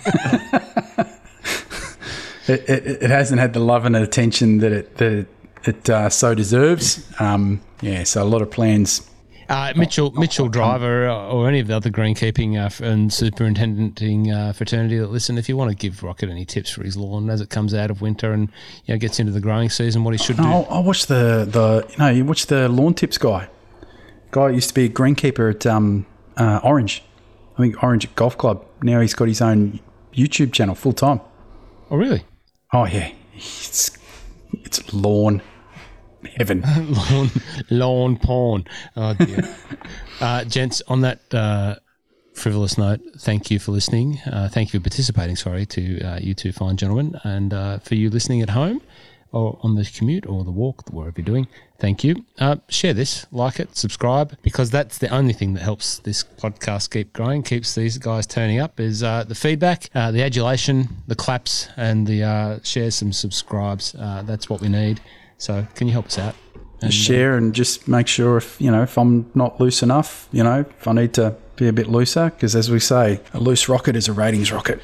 [2.48, 5.28] it, it hasn't had the love and attention that it that it,
[5.64, 7.06] it uh, so deserves.
[7.20, 9.06] Um, yeah, so a lot of plans.
[9.52, 14.54] Uh, Mitchell, Mitchell Driver, uh, or any of the other greenkeeping uh, and superintendenting uh,
[14.54, 17.42] fraternity that listen, if you want to give Rocket any tips for his lawn as
[17.42, 18.48] it comes out of winter and
[18.86, 20.42] you know gets into the growing season, what he should do.
[20.42, 23.50] I watched the the you know you watch the lawn tips guy.
[24.30, 26.06] Guy used to be a greenkeeper at um,
[26.38, 27.04] uh, Orange,
[27.58, 28.64] I think Orange Golf Club.
[28.82, 29.80] Now he's got his own
[30.14, 31.20] YouTube channel full time.
[31.90, 32.24] Oh, really?
[32.72, 33.90] Oh yeah, it's
[34.54, 35.42] it's lawn
[36.36, 36.62] heaven.
[37.10, 37.30] lawn,
[37.70, 38.64] lawn porn.
[38.96, 39.56] Oh dear.
[40.20, 41.76] uh, gents, on that uh,
[42.34, 44.18] frivolous note, thank you for listening.
[44.26, 45.36] Uh, thank you for participating.
[45.36, 48.82] Sorry to uh, you two fine gentlemen, and uh, for you listening at home
[49.32, 51.48] or on the commute or the walk, wherever you're doing.
[51.78, 52.24] Thank you.
[52.38, 56.90] Uh, share this, like it, subscribe, because that's the only thing that helps this podcast
[56.90, 58.78] keep growing, keeps these guys turning up.
[58.78, 63.94] Is uh, the feedback, uh, the adulation, the claps, and the uh, shares and subscribes.
[63.94, 65.00] Uh, that's what we need.
[65.42, 66.36] So, can you help us out?
[66.80, 70.44] Just share and just make sure if you know if I'm not loose enough, you
[70.44, 73.68] know if I need to be a bit looser because as we say, a loose
[73.68, 74.80] rocket is a ratings rocket.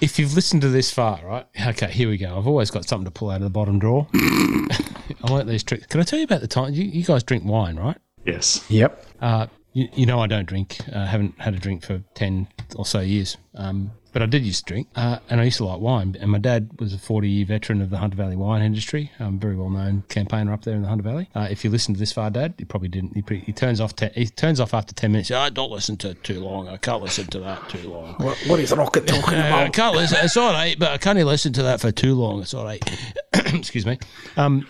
[0.00, 1.46] if you've listened to this far, right?
[1.66, 2.38] Okay, here we go.
[2.38, 4.06] I've always got something to pull out of the bottom drawer.
[4.14, 5.86] I like these tricks.
[5.86, 7.96] Can I tell you about the time you, you guys drink wine, right?
[8.24, 8.64] Yes.
[8.68, 9.06] Yep.
[9.20, 10.78] Uh, you, you know I don't drink.
[10.94, 13.36] I haven't had a drink for ten or so years.
[13.54, 16.18] Um, but I did used to drink, uh, and I used to like wine.
[16.20, 19.10] And my dad was a forty-year veteran of the Hunter Valley wine industry.
[19.18, 21.30] Um, very well-known campaigner up there in the Hunter Valley.
[21.34, 23.14] Uh, if you listen to this far, Dad, you probably didn't.
[23.14, 23.96] He, pretty, he turns off.
[23.96, 25.30] Te- he turns off after ten minutes.
[25.30, 26.68] Oh, don't listen to it too long.
[26.68, 28.14] I can't listen to that too long.
[28.22, 29.62] What, what is rocket talking about?
[29.62, 30.18] I can't listen.
[30.22, 32.42] It's all right, but I can't listen to that for too long.
[32.42, 32.82] It's all right.
[33.32, 33.98] Excuse me.
[34.36, 34.66] Um,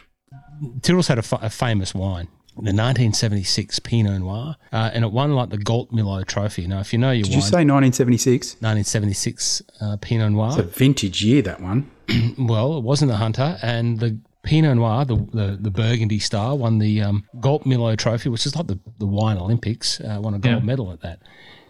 [0.82, 5.32] Tyrrell's had a, fa- a famous wine, the 1976 Pinot Noir, uh, and it won
[5.34, 6.66] like the Gault Millau Trophy.
[6.66, 8.54] Now, if you know your Did you say 1976?
[8.60, 10.48] 1976 uh, Pinot Noir.
[10.48, 11.90] It's a vintage year that one.
[12.38, 16.78] well, it wasn't the Hunter, and the Pinot Noir, the the, the Burgundy Star, won
[16.78, 20.00] the um, Gault Millau Trophy, which is like the, the wine Olympics.
[20.00, 20.60] Uh, won a gold Yeah.
[20.64, 21.20] medal at that.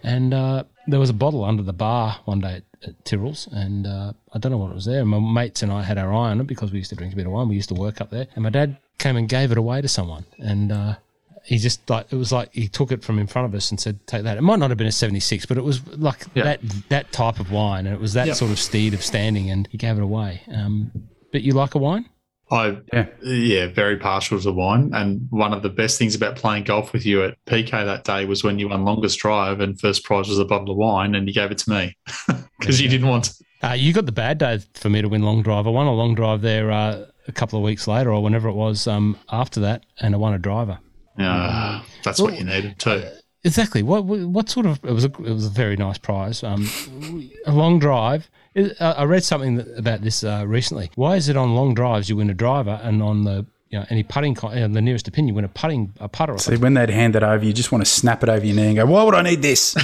[0.03, 3.87] And uh, there was a bottle under the bar one day at, at Tyrrell's, and
[3.87, 5.01] uh, I don't know what it was there.
[5.03, 7.13] And my mates and I had our eye on it because we used to drink
[7.13, 7.49] a bit of wine.
[7.49, 9.89] We used to work up there, and my dad came and gave it away to
[9.89, 10.73] someone, and.
[10.73, 10.95] Uh,
[11.45, 13.81] he just like it was like he took it from in front of us and
[13.81, 16.45] said, "Take that." It might not have been a seventy-six, but it was like Yeah.
[16.45, 18.37] that that type of wine, and it was that Yep.
[18.37, 20.43] sort of steed of standing, and he gave it away.
[20.55, 20.93] Um,
[21.33, 22.05] but you like a wine?
[22.53, 23.07] I Yeah.
[23.25, 24.91] yeah, very partial to wine.
[24.95, 28.25] And one of the best things about playing golf with you at PK that day
[28.25, 31.27] was when you won longest drive and first prize was a bottle of wine and
[31.27, 31.97] you gave it to me
[32.61, 33.25] because you didn't want.
[33.25, 33.45] To.
[33.63, 35.67] Uh, you got the bad day for me to win long drive.
[35.67, 38.55] I won a long drive there uh, a couple of weeks later, or whenever it
[38.55, 40.79] was um, after that, and I won a driver.
[41.19, 43.05] Uh, that's what you needed too.
[43.45, 43.83] Exactly.
[43.83, 45.05] What what sort of it was?
[45.05, 46.43] A, it was a very nice prize.
[46.43, 46.69] Um,
[47.47, 48.31] a long drive.
[48.57, 50.91] Uh, I read something about this uh, recently.
[50.95, 53.87] Why is it on long drives you win a driver, and on the you know
[53.91, 56.35] any putting con- uh, the nearest opinion you win a putting a putter?
[56.35, 58.55] Or See, when they'd hand it over, you just want to snap it over your
[58.55, 59.75] knee and go, "Why would I need this?"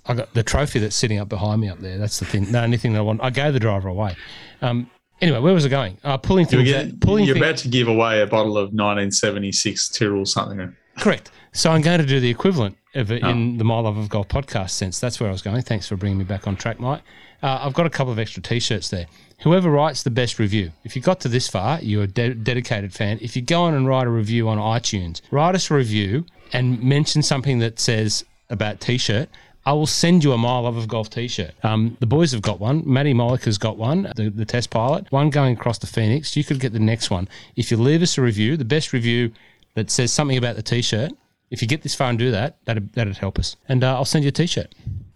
[0.06, 1.98] I got the trophy that's sitting up behind me up there.
[1.98, 2.52] That's the thing.
[2.52, 3.20] The only thing that I want.
[3.22, 4.14] I gave the driver away.
[4.62, 5.96] Um, anyway, where was it going?
[6.04, 6.70] Uh, pulling You're, things.
[6.70, 10.76] getting- pulling you're thing- about to give away a bottle of 1976 Tyrrell something.
[11.00, 11.30] Correct.
[11.52, 13.28] So I'm going to do the equivalent of it Oh.
[13.30, 15.00] in the My Love of Golf podcast sense.
[15.00, 15.62] That's where I was going.
[15.62, 17.02] Thanks for bringing me back on track, Mike.
[17.42, 19.06] Uh, I've got a couple of extra T-shirts there.
[19.42, 22.92] Whoever writes the best review, if you got to this far, you're a de- dedicated
[22.92, 23.18] fan.
[23.22, 26.82] If you go on and write a review on iTunes, write us a review and
[26.82, 29.28] mention something that says about T-shirt.
[29.64, 31.52] I will send you a My love of golf T-shirt.
[31.62, 32.82] Um, the boys have got one.
[32.84, 34.12] Matty Mollick has got one.
[34.16, 36.36] The, the test pilot, one going across the Phoenix.
[36.36, 38.56] You could get the next one if you leave us a review.
[38.58, 39.32] The best review
[39.74, 41.12] that says something about the T-shirt.
[41.50, 43.56] If you get this far and do that, that'd, that'd help us.
[43.68, 44.74] And uh, I'll send you a T-shirt.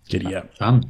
[0.09, 0.57] Giddy up.
[0.57, 0.84] Fun.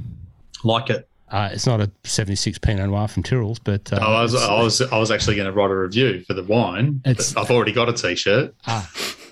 [0.64, 1.08] Like it.
[1.28, 4.80] Uh, it's not a 76 Pinot Noir from Tyrrell's, but uh, I was I was
[4.80, 7.00] I was actually going to write a review for the wine.
[7.04, 8.54] but I've already got a t-shirt.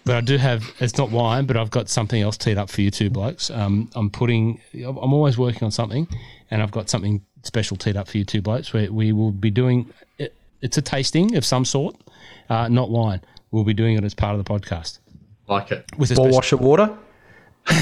[0.05, 0.65] but I do have.
[0.81, 3.51] It's not wine, but I've got something else teed up for you two blokes.
[3.51, 4.61] Um, I'm putting.
[4.75, 6.09] I'm always working on something,
[6.51, 8.73] and I've got something special teed up for you two blokes.
[8.73, 9.93] Where we will be doing.
[10.19, 11.95] It, it's a tasting of some sort,
[12.49, 13.21] uh, not wine.
[13.53, 14.99] We'll be doing it as part of the podcast
[15.47, 15.85] Like it.
[15.97, 16.35] with a Ball special.
[16.37, 16.99] washer water.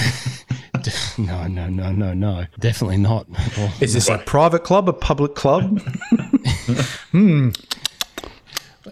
[1.18, 2.46] No, no, no, no, no.
[2.58, 3.28] Definitely not.
[3.28, 5.78] Well, Is this a private club, a public club?
[7.12, 7.50] hmm.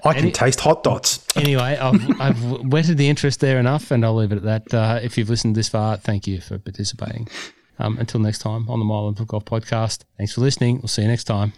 [0.04, 1.24] I can Any- taste hot dots.
[1.34, 4.74] anyway, I've, I've whetted the interest there enough, and I'll leave it at that.
[4.74, 7.26] Uh, if you've listened this far, thank you for participating.
[7.78, 10.02] Um, until next time on the My Love of Golf podcast.
[10.18, 10.78] Thanks for listening.
[10.78, 11.54] We'll see you next time.